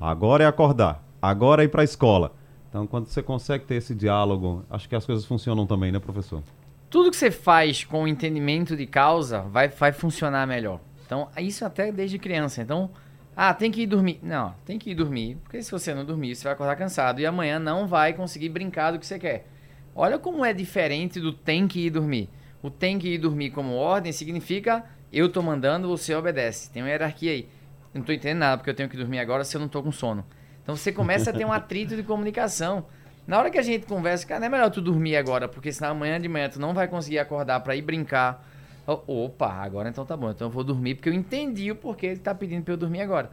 agora 0.00 0.44
é 0.44 0.46
acordar, 0.46 1.04
agora 1.20 1.62
é 1.62 1.64
ir 1.64 1.68
para 1.68 1.82
a 1.82 1.84
escola. 1.84 2.32
Então, 2.68 2.86
quando 2.86 3.06
você 3.06 3.20
consegue 3.22 3.64
ter 3.64 3.74
esse 3.74 3.92
diálogo, 3.92 4.64
acho 4.70 4.88
que 4.88 4.94
as 4.94 5.04
coisas 5.04 5.26
funcionam 5.26 5.66
também, 5.66 5.90
né, 5.90 5.98
professor? 5.98 6.42
Tudo 6.88 7.10
que 7.10 7.16
você 7.16 7.30
faz 7.30 7.84
com 7.84 8.06
entendimento 8.06 8.76
de 8.76 8.86
causa 8.86 9.40
vai, 9.40 9.68
vai 9.68 9.92
funcionar 9.92 10.46
melhor. 10.46 10.80
Então, 11.04 11.28
isso 11.38 11.64
até 11.64 11.90
desde 11.90 12.18
criança. 12.18 12.62
Então, 12.62 12.88
ah, 13.36 13.52
tem 13.52 13.70
que 13.70 13.82
ir 13.82 13.86
dormir. 13.86 14.20
Não, 14.22 14.54
tem 14.64 14.78
que 14.78 14.90
ir 14.90 14.94
dormir, 14.94 15.38
porque 15.42 15.60
se 15.60 15.72
você 15.72 15.92
não 15.92 16.04
dormir, 16.04 16.36
você 16.36 16.44
vai 16.44 16.52
acordar 16.52 16.76
cansado 16.76 17.20
e 17.20 17.26
amanhã 17.26 17.58
não 17.58 17.88
vai 17.88 18.12
conseguir 18.12 18.48
brincar 18.48 18.92
do 18.92 18.98
que 19.00 19.06
você 19.06 19.18
quer. 19.18 19.48
Olha 19.94 20.20
como 20.20 20.44
é 20.44 20.52
diferente 20.52 21.18
do 21.18 21.32
tem 21.32 21.66
que 21.66 21.86
ir 21.86 21.90
dormir. 21.90 22.30
O 22.62 22.70
tem 22.70 22.98
que 22.98 23.08
ir 23.08 23.18
dormir 23.18 23.50
como 23.50 23.74
ordem 23.74 24.12
significa 24.12 24.84
eu 25.12 25.28
tô 25.28 25.42
mandando, 25.42 25.88
você 25.88 26.14
obedece. 26.14 26.70
Tem 26.70 26.82
uma 26.82 26.88
hierarquia 26.88 27.32
aí. 27.32 27.48
Não 27.92 28.00
tô 28.02 28.12
entendendo 28.12 28.38
nada 28.38 28.56
porque 28.56 28.70
eu 28.70 28.74
tenho 28.74 28.88
que 28.88 28.96
dormir 28.96 29.18
agora 29.18 29.44
se 29.44 29.54
eu 29.54 29.60
não 29.60 29.68
tô 29.68 29.82
com 29.82 29.92
sono. 29.92 30.24
Então 30.62 30.74
você 30.74 30.90
começa 30.90 31.28
a 31.28 31.32
ter 31.34 31.44
um 31.44 31.52
atrito 31.52 31.94
de 31.94 32.02
comunicação. 32.02 32.86
Na 33.26 33.38
hora 33.38 33.50
que 33.50 33.58
a 33.58 33.62
gente 33.62 33.86
conversa, 33.86 34.26
cara, 34.26 34.40
não 34.40 34.46
é 34.46 34.50
melhor 34.50 34.70
tu 34.70 34.80
dormir 34.80 35.16
agora, 35.16 35.46
porque 35.46 35.70
senão 35.70 35.90
amanhã 35.90 36.18
de 36.18 36.28
manhã 36.28 36.48
tu 36.48 36.58
não 36.58 36.72
vai 36.72 36.88
conseguir 36.88 37.18
acordar 37.18 37.60
para 37.60 37.76
ir 37.76 37.82
brincar. 37.82 38.48
Opa, 38.86 39.48
agora 39.48 39.90
então 39.90 40.04
tá 40.04 40.16
bom, 40.16 40.30
então 40.30 40.48
eu 40.48 40.50
vou 40.50 40.64
dormir 40.64 40.96
porque 40.96 41.08
eu 41.08 41.12
entendi 41.12 41.70
o 41.70 41.76
porquê 41.76 42.06
ele 42.06 42.18
tá 42.18 42.34
pedindo 42.34 42.64
para 42.64 42.72
eu 42.72 42.78
dormir 42.78 43.02
agora. 43.02 43.30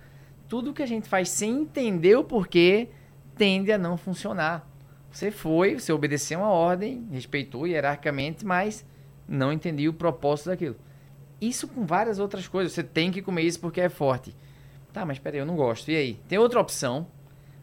Tudo 0.47 0.73
que 0.73 0.83
a 0.83 0.85
gente 0.85 1.07
faz 1.07 1.29
sem 1.29 1.61
entender 1.61 2.15
o 2.15 2.23
porquê 2.23 2.89
tende 3.35 3.71
a 3.71 3.77
não 3.77 3.97
funcionar. 3.97 4.67
Você 5.09 5.31
foi, 5.31 5.79
você 5.79 5.91
obedeceu 5.91 6.39
uma 6.39 6.49
ordem, 6.49 7.07
respeitou 7.11 7.65
hierarquicamente, 7.65 8.45
mas 8.45 8.85
não 9.29 9.53
entendi 9.53 9.87
o 9.87 9.93
propósito 9.93 10.49
daquilo. 10.49 10.75
Isso 11.39 11.67
com 11.67 11.85
várias 11.85 12.19
outras 12.19 12.47
coisas. 12.47 12.73
Você 12.73 12.83
tem 12.83 13.11
que 13.11 13.21
comer 13.21 13.43
isso 13.43 13.59
porque 13.59 13.79
é 13.79 13.89
forte. 13.89 14.35
Tá, 14.91 15.05
mas 15.05 15.19
peraí, 15.19 15.39
eu 15.39 15.45
não 15.45 15.55
gosto. 15.55 15.89
E 15.91 15.95
aí? 15.95 16.19
Tem 16.27 16.37
outra 16.37 16.59
opção. 16.59 17.07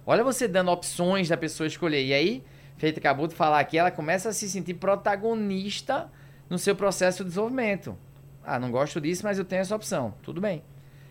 Olha 0.07 0.23
você 0.23 0.47
dando 0.47 0.71
opções 0.71 1.29
da 1.29 1.37
pessoa 1.37 1.67
escolher. 1.67 2.05
E 2.05 2.15
aí, 2.15 2.45
Feita 2.77 3.01
acabou 3.01 3.27
de 3.27 3.35
falar 3.35 3.59
aqui, 3.59 3.79
ela 3.79 3.91
começa 3.91 4.29
a 4.29 4.33
se 4.33 4.49
sentir 4.49 4.75
protagonista 4.75 6.11
no 6.49 6.59
seu 6.59 6.77
processo 6.77 7.25
de 7.25 7.31
desenvolvimento. 7.31 7.97
Ah, 8.45 8.59
não 8.59 8.71
gosto 8.71 9.01
disso, 9.01 9.23
mas 9.25 9.39
eu 9.39 9.45
tenho 9.45 9.63
essa 9.63 9.75
opção. 9.75 10.15
Tudo 10.23 10.41
bem. 10.41 10.63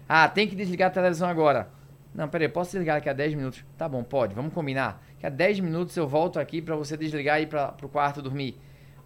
Ah, 0.08 0.30
tem 0.30 0.48
que 0.48 0.56
desligar 0.56 0.88
a 0.90 0.94
televisão 0.94 1.28
agora. 1.28 1.68
Não, 2.14 2.30
peraí, 2.30 2.48
posso 2.48 2.72
desligar 2.72 2.98
daqui 2.98 3.10
a 3.10 3.14
10 3.14 3.34
minutos? 3.34 3.66
Tá 3.78 3.90
bom, 3.90 4.04
pode, 4.04 4.34
vamos 4.34 4.54
combinar. 4.54 5.04
Daqui 5.16 5.26
a 5.26 5.30
10 5.30 5.60
minutos 5.60 5.98
eu 5.98 6.08
volto 6.08 6.40
aqui 6.40 6.62
para 6.62 6.76
você 6.76 6.96
desligar 6.96 7.40
e 7.40 7.44
ir 7.44 7.48
para 7.48 7.76
o 7.84 7.90
quarto 7.90 8.22
dormir. 8.22 8.58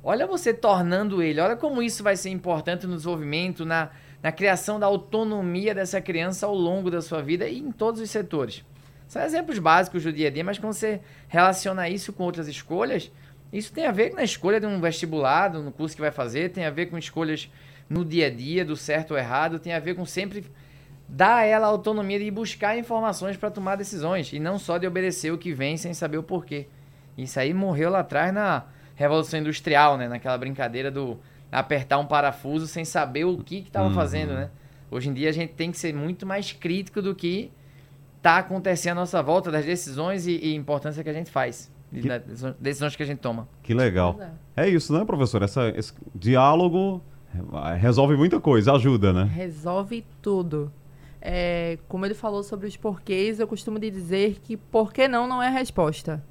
Olha 0.03 0.25
você 0.25 0.53
tornando 0.53 1.21
ele, 1.21 1.41
olha 1.41 1.57
como 1.57 1.83
isso 1.83 2.03
vai 2.03 2.15
ser 2.15 2.29
importante 2.29 2.87
no 2.87 2.95
desenvolvimento, 2.95 3.65
na, 3.65 3.89
na 4.23 4.31
criação 4.31 4.79
da 4.79 4.85
autonomia 4.85 5.75
dessa 5.75 5.99
criança 5.99 6.45
ao 6.45 6.55
longo 6.55 6.89
da 6.89 7.01
sua 7.01 7.21
vida 7.21 7.47
e 7.47 7.59
em 7.59 7.71
todos 7.71 7.99
os 7.99 8.09
setores. 8.09 8.63
São 9.07 9.21
exemplos 9.21 9.59
básicos 9.59 10.03
do 10.03 10.13
dia 10.13 10.27
a 10.27 10.31
dia, 10.31 10.43
mas 10.43 10.57
quando 10.57 10.73
você 10.73 11.01
relaciona 11.27 11.89
isso 11.89 12.13
com 12.13 12.23
outras 12.23 12.47
escolhas, 12.47 13.11
isso 13.51 13.73
tem 13.73 13.87
a 13.87 13.91
ver 13.91 14.11
com 14.11 14.19
a 14.19 14.23
escolha 14.23 14.59
de 14.59 14.67
um 14.67 14.79
vestibulado, 14.79 15.61
no 15.61 15.71
curso 15.71 15.95
que 15.95 16.01
vai 16.01 16.11
fazer, 16.11 16.51
tem 16.51 16.63
a 16.63 16.69
ver 16.69 16.85
com 16.85 16.97
escolhas 16.97 17.51
no 17.89 18.05
dia 18.05 18.27
a 18.27 18.29
dia, 18.29 18.63
do 18.63 18.77
certo 18.77 19.11
ou 19.11 19.17
errado, 19.17 19.59
tem 19.59 19.73
a 19.73 19.79
ver 19.79 19.95
com 19.95 20.05
sempre 20.05 20.45
dar 21.07 21.37
a 21.37 21.43
ela 21.43 21.65
a 21.65 21.69
autonomia 21.71 22.19
de 22.19 22.29
buscar 22.29 22.77
informações 22.77 23.35
para 23.35 23.49
tomar 23.49 23.75
decisões 23.75 24.31
e 24.31 24.39
não 24.39 24.59
só 24.59 24.77
de 24.77 24.85
obedecer 24.85 25.33
o 25.33 25.37
que 25.37 25.51
vem 25.51 25.75
sem 25.75 25.93
saber 25.93 26.19
o 26.19 26.23
porquê. 26.23 26.67
Isso 27.17 27.39
aí 27.39 27.53
morreu 27.53 27.89
lá 27.89 27.99
atrás 27.99 28.31
na 28.31 28.65
Revolução 28.99 29.39
Industrial, 29.39 29.97
né? 29.97 30.09
Naquela 30.09 30.37
brincadeira 30.37 30.91
do 30.91 31.17
apertar 31.49 31.97
um 31.99 32.05
parafuso 32.05 32.67
sem 32.67 32.83
saber 32.83 33.23
o 33.23 33.37
que 33.37 33.59
estava 33.59 33.87
uhum. 33.87 33.93
fazendo, 33.93 34.33
né? 34.33 34.49
Hoje 34.91 35.07
em 35.07 35.13
dia 35.13 35.29
a 35.29 35.31
gente 35.31 35.53
tem 35.53 35.71
que 35.71 35.77
ser 35.77 35.93
muito 35.93 36.25
mais 36.25 36.51
crítico 36.51 37.01
do 37.01 37.15
que 37.15 37.49
está 38.17 38.39
acontecendo 38.39 38.97
à 38.97 39.01
nossa 39.01 39.23
volta, 39.23 39.49
das 39.49 39.63
decisões 39.63 40.27
e, 40.27 40.33
e 40.33 40.53
importância 40.53 41.01
que 41.01 41.09
a 41.09 41.13
gente 41.13 41.31
faz. 41.31 41.71
Que... 41.89 42.09
Das 42.09 42.55
decisões 42.59 42.93
que 42.97 43.01
a 43.01 43.05
gente 43.05 43.19
toma. 43.19 43.47
Que 43.63 43.73
legal. 43.73 44.19
É. 44.57 44.65
é 44.65 44.69
isso, 44.69 44.91
né, 44.91 45.05
professor? 45.05 45.43
Essa, 45.43 45.69
esse 45.69 45.93
diálogo 46.13 47.01
resolve 47.79 48.17
muita 48.17 48.37
coisa, 48.41 48.73
ajuda, 48.73 49.13
né? 49.13 49.23
Resolve 49.33 50.05
tudo. 50.21 50.73
É, 51.21 51.79
como 51.87 52.05
ele 52.05 52.13
falou 52.13 52.43
sobre 52.43 52.67
os 52.67 52.75
porquês, 52.75 53.39
eu 53.39 53.47
costumo 53.47 53.79
dizer 53.79 54.41
que 54.43 54.57
por 54.57 54.91
que 54.91 55.07
não 55.07 55.25
não 55.25 55.41
é 55.41 55.47
a 55.47 55.51
resposta. 55.51 56.21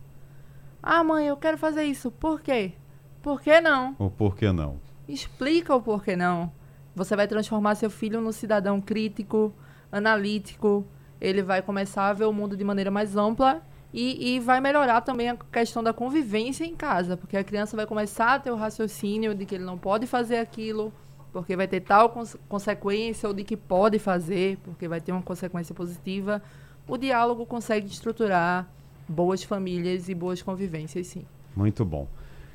Ah, 0.91 1.05
mãe, 1.05 1.27
eu 1.27 1.37
quero 1.37 1.59
fazer 1.59 1.85
isso. 1.85 2.11
Por 2.11 2.41
quê? 2.41 2.73
Por 3.21 3.43
que 3.43 3.61
não? 3.61 3.95
O 3.99 4.09
porquê 4.09 4.51
não. 4.51 4.81
Explica 5.07 5.75
o 5.75 5.83
porquê 5.83 6.17
não. 6.17 6.51
Você 6.97 7.15
vai 7.15 7.29
transformar 7.29 7.75
seu 7.75 7.91
filho 7.91 8.23
num 8.23 8.33
cidadão 8.33 8.81
crítico, 8.81 9.53
analítico. 9.93 10.87
Ele 11.21 11.43
vai 11.43 11.61
começar 11.61 12.09
a 12.09 12.15
ver 12.15 12.25
o 12.25 12.33
mundo 12.33 12.57
de 12.57 12.65
maneira 12.65 12.91
mais 12.91 13.19
ampla 13.19 13.61
e, 13.93 14.37
e, 14.37 14.41
vai 14.41 14.63
melhorar 14.63 15.03
também 15.03 15.29
a 15.29 15.37
questão 15.37 15.83
da 15.83 15.93
convivência 15.93 16.65
em 16.65 16.75
casa, 16.75 17.19
porque 17.19 17.37
a 17.37 17.45
criança 17.45 17.77
vai 17.77 17.85
começar 17.85 18.37
a 18.37 18.39
ter 18.39 18.51
o 18.51 18.57
raciocínio 18.57 19.35
de 19.35 19.45
que 19.45 19.57
ele 19.57 19.65
não 19.65 19.77
pode 19.77 20.07
fazer 20.07 20.39
aquilo, 20.39 20.91
porque 21.35 21.55
vai 21.55 21.69
ter 21.69 21.81
tal 21.81 22.09
cons 22.09 22.35
consequência, 22.49 23.29
ou 23.29 23.35
de 23.35 23.45
que 23.45 23.59
pode 23.59 23.99
fazer, 23.99 24.57
porque 24.65 24.89
vai 24.89 25.03
ter 25.03 25.13
uma 25.13 25.21
consequência 25.21 25.75
positiva. 25.75 26.43
O 26.87 26.97
diálogo 26.97 27.45
consegue 27.45 27.89
estruturar 27.89 28.67
boas 29.09 29.43
famílias 29.43 30.09
e 30.09 30.15
boas 30.15 30.43
convivências, 30.43 31.07
sim. 31.07 31.25
Muito 31.57 31.85
bom. 31.85 32.07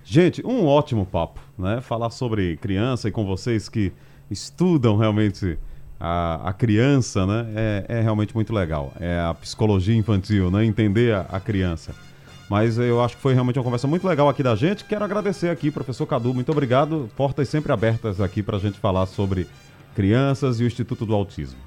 Gente, 0.05 0.45
um 0.45 0.65
ótimo 0.65 1.05
papo, 1.05 1.39
né? 1.57 1.79
Falar 1.81 2.09
sobre 2.09 2.57
criança 2.57 3.07
e 3.07 3.11
com 3.11 3.25
vocês 3.25 3.69
que 3.69 3.91
estudam 4.29 4.97
realmente 4.97 5.57
a, 5.99 6.49
a 6.49 6.53
criança, 6.53 7.25
né? 7.25 7.47
É, 7.55 7.85
é, 7.87 8.01
realmente 8.01 8.35
muito 8.35 8.53
legal. 8.53 8.91
É 8.99 9.19
a 9.19 9.33
psicologia 9.33 9.95
infantil, 9.95 10.51
né? 10.51 10.65
Entender 10.65 11.15
a, 11.15 11.21
a, 11.21 11.39
criança. 11.39 11.95
Mas 12.49 12.77
eu 12.77 13.01
acho 13.01 13.15
que 13.15 13.21
foi 13.21 13.33
realmente 13.33 13.57
uma 13.57 13.63
conversa 13.63 13.87
muito 13.87 14.05
legal 14.05 14.27
aqui 14.27 14.43
da 14.43 14.55
gente. 14.55 14.83
Quero 14.83 15.05
agradecer 15.05 15.49
aqui, 15.49 15.71
professor 15.71 16.05
Cadu. 16.05 16.33
Muito 16.33 16.51
obrigado. 16.51 17.09
Portas 17.15 17.47
sempre 17.47 17.71
abertas 17.71 18.19
aqui 18.19 18.43
para 18.43 18.57
a 18.57 18.59
gente 18.59 18.77
falar 18.79 19.05
sobre 19.05 19.47
crianças 19.95 20.59
e 20.59 20.63
o 20.65 20.67
Instituto 20.67 21.05
do 21.05 21.13
Autismo. 21.15 21.59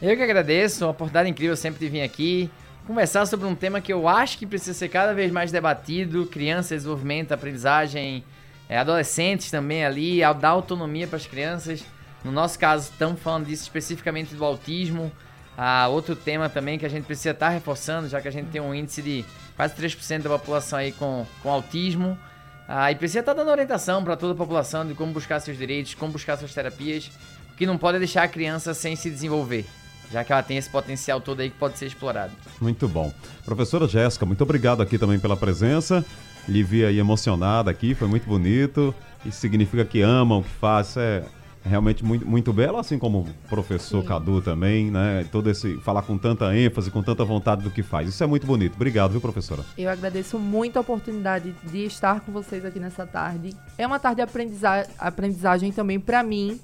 Eu 0.00 0.16
que 0.16 0.22
agradeço. 0.22 0.86
Uma 0.86 0.92
oportunidade 0.92 1.28
incrível 1.28 1.56
sempre 1.56 1.78
de 1.78 1.88
vir 1.90 2.00
aqui 2.00 2.50
conversar 2.86 3.26
sobre 3.26 3.46
um 3.46 3.54
tema 3.54 3.80
que 3.80 3.92
eu 3.92 4.08
acho 4.08 4.38
que 4.38 4.46
precisa 4.46 4.74
ser 4.74 4.88
cada 4.88 5.14
vez 5.14 5.30
mais 5.30 5.52
debatido: 5.52 6.26
criança, 6.26 6.74
desenvolvimento, 6.74 7.32
aprendizagem, 7.32 8.24
é, 8.68 8.78
adolescentes 8.78 9.50
também 9.50 9.84
ali, 9.84 10.20
dar 10.40 10.50
autonomia 10.50 11.06
para 11.06 11.16
as 11.16 11.26
crianças. 11.26 11.84
No 12.24 12.30
nosso 12.30 12.58
caso, 12.58 12.90
estamos 12.90 13.20
falando 13.20 13.46
disso 13.46 13.64
especificamente 13.64 14.34
do 14.34 14.44
autismo. 14.44 15.10
Ah, 15.56 15.88
outro 15.88 16.16
tema 16.16 16.48
também 16.48 16.78
que 16.78 16.86
a 16.86 16.88
gente 16.88 17.04
precisa 17.04 17.30
estar 17.30 17.48
tá 17.48 17.52
reforçando, 17.52 18.08
já 18.08 18.20
que 18.20 18.28
a 18.28 18.30
gente 18.30 18.48
tem 18.48 18.60
um 18.60 18.74
índice 18.74 19.02
de 19.02 19.24
quase 19.56 19.74
3% 19.74 20.22
da 20.22 20.30
população 20.30 20.78
aí 20.78 20.92
com, 20.92 21.26
com 21.42 21.50
autismo. 21.50 22.18
Ah, 22.66 22.90
e 22.90 22.94
precisa 22.94 23.20
estar 23.20 23.34
tá 23.34 23.40
dando 23.40 23.50
orientação 23.50 24.02
para 24.02 24.16
toda 24.16 24.32
a 24.32 24.36
população 24.36 24.86
de 24.86 24.94
como 24.94 25.12
buscar 25.12 25.40
seus 25.40 25.58
direitos, 25.58 25.94
como 25.94 26.12
buscar 26.12 26.38
suas 26.38 26.54
terapias, 26.54 27.10
que 27.56 27.66
não 27.66 27.76
pode 27.76 27.98
deixar 27.98 28.22
a 28.22 28.28
criança 28.28 28.72
sem 28.72 28.96
se 28.96 29.10
desenvolver 29.10 29.66
já 30.12 30.22
que 30.22 30.32
ela 30.32 30.42
tem 30.42 30.56
esse 30.56 30.68
potencial 30.68 31.20
todo 31.20 31.40
aí 31.40 31.50
que 31.50 31.56
pode 31.56 31.78
ser 31.78 31.86
explorado. 31.86 32.32
Muito 32.60 32.86
bom. 32.86 33.12
Professora 33.44 33.88
Jéssica, 33.88 34.26
muito 34.26 34.42
obrigado 34.42 34.82
aqui 34.82 34.98
também 34.98 35.18
pela 35.18 35.36
presença. 35.36 36.04
Lhe 36.46 36.62
vi 36.62 36.84
aí 36.84 36.98
emocionada 36.98 37.70
aqui, 37.70 37.94
foi 37.94 38.08
muito 38.08 38.26
bonito. 38.26 38.94
Isso 39.24 39.40
significa 39.40 39.84
que 39.84 40.02
ama 40.02 40.38
o 40.38 40.42
que 40.42 40.50
faz. 40.50 40.88
Isso 40.90 41.00
é 41.00 41.22
realmente 41.64 42.04
muito, 42.04 42.26
muito 42.26 42.52
belo, 42.52 42.78
assim 42.78 42.98
como 42.98 43.20
o 43.20 43.48
professor 43.48 44.02
Sim. 44.02 44.08
Cadu 44.08 44.42
também, 44.42 44.90
né? 44.90 45.24
Todo 45.30 45.48
esse 45.48 45.76
falar 45.78 46.02
com 46.02 46.18
tanta 46.18 46.54
ênfase, 46.56 46.90
com 46.90 47.02
tanta 47.02 47.24
vontade 47.24 47.62
do 47.62 47.70
que 47.70 47.82
faz. 47.82 48.08
Isso 48.08 48.22
é 48.22 48.26
muito 48.26 48.46
bonito. 48.46 48.74
Obrigado, 48.74 49.12
viu, 49.12 49.20
professora? 49.20 49.62
Eu 49.78 49.88
agradeço 49.88 50.38
muito 50.38 50.76
a 50.76 50.80
oportunidade 50.80 51.54
de 51.64 51.84
estar 51.84 52.20
com 52.20 52.32
vocês 52.32 52.64
aqui 52.64 52.80
nessa 52.80 53.06
tarde. 53.06 53.54
É 53.78 53.86
uma 53.86 53.98
tarde 53.98 54.16
de 54.16 54.22
aprendiza 54.22 54.86
aprendizagem 54.98 55.70
também 55.72 56.00
para 56.00 56.22
mim, 56.22 56.60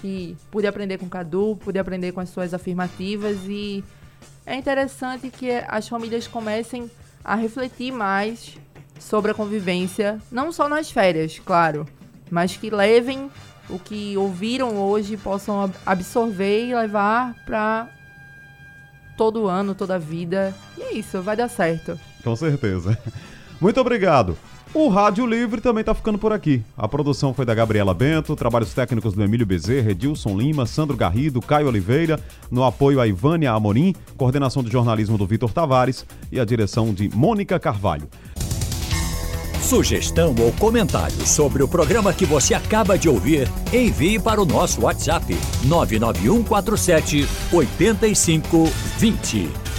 que 0.00 0.36
pude 0.50 0.66
aprender 0.66 0.98
com 0.98 1.06
o 1.06 1.10
Cadu, 1.10 1.56
pude 1.56 1.78
aprender 1.78 2.12
com 2.12 2.20
as 2.20 2.28
suas 2.28 2.54
afirmativas 2.54 3.38
e 3.46 3.84
é 4.46 4.54
interessante 4.56 5.30
que 5.30 5.50
as 5.68 5.88
famílias 5.88 6.26
comecem 6.26 6.90
a 7.24 7.34
refletir 7.34 7.92
mais 7.92 8.58
sobre 8.98 9.30
a 9.30 9.34
convivência, 9.34 10.20
não 10.30 10.52
só 10.52 10.68
nas 10.68 10.90
férias, 10.90 11.38
claro, 11.38 11.86
mas 12.30 12.56
que 12.56 12.70
levem 12.70 13.30
o 13.68 13.78
que 13.78 14.16
ouviram 14.16 14.76
hoje, 14.76 15.16
possam 15.16 15.72
absorver 15.86 16.66
e 16.66 16.74
levar 16.74 17.34
para 17.46 17.88
todo 19.16 19.46
ano, 19.46 19.74
toda 19.74 19.96
a 19.96 19.98
vida. 19.98 20.54
E 20.76 20.82
é 20.82 20.92
isso, 20.94 21.22
vai 21.22 21.36
dar 21.36 21.48
certo. 21.48 21.98
Com 22.24 22.34
certeza. 22.34 22.98
Muito 23.60 23.80
obrigado. 23.80 24.36
O 24.72 24.88
Rádio 24.88 25.26
Livre 25.26 25.60
também 25.60 25.80
está 25.80 25.92
ficando 25.92 26.16
por 26.16 26.32
aqui. 26.32 26.62
A 26.76 26.86
produção 26.86 27.34
foi 27.34 27.44
da 27.44 27.52
Gabriela 27.52 27.92
Bento, 27.92 28.36
trabalhos 28.36 28.72
técnicos 28.72 29.14
do 29.14 29.22
Emílio 29.22 29.44
Bezerra, 29.44 29.90
Edilson 29.90 30.36
Lima, 30.36 30.64
Sandro 30.64 30.96
Garrido, 30.96 31.40
Caio 31.40 31.66
Oliveira, 31.66 32.20
no 32.50 32.62
apoio 32.62 33.00
a 33.00 33.06
Ivânia 33.06 33.50
Amorim, 33.50 33.94
coordenação 34.16 34.62
de 34.62 34.70
jornalismo 34.70 35.18
do 35.18 35.26
Vitor 35.26 35.52
Tavares 35.52 36.06
e 36.30 36.38
a 36.38 36.44
direção 36.44 36.94
de 36.94 37.08
Mônica 37.08 37.58
Carvalho. 37.58 38.08
Sugestão 39.60 40.34
ou 40.40 40.52
comentário 40.52 41.26
sobre 41.26 41.64
o 41.64 41.68
programa 41.68 42.12
que 42.12 42.24
você 42.24 42.54
acaba 42.54 42.96
de 42.96 43.08
ouvir, 43.08 43.48
envie 43.72 44.20
para 44.20 44.40
o 44.40 44.46
nosso 44.46 44.82
WhatsApp 44.82 45.36
99147 45.64 47.28
8520. 47.52 49.69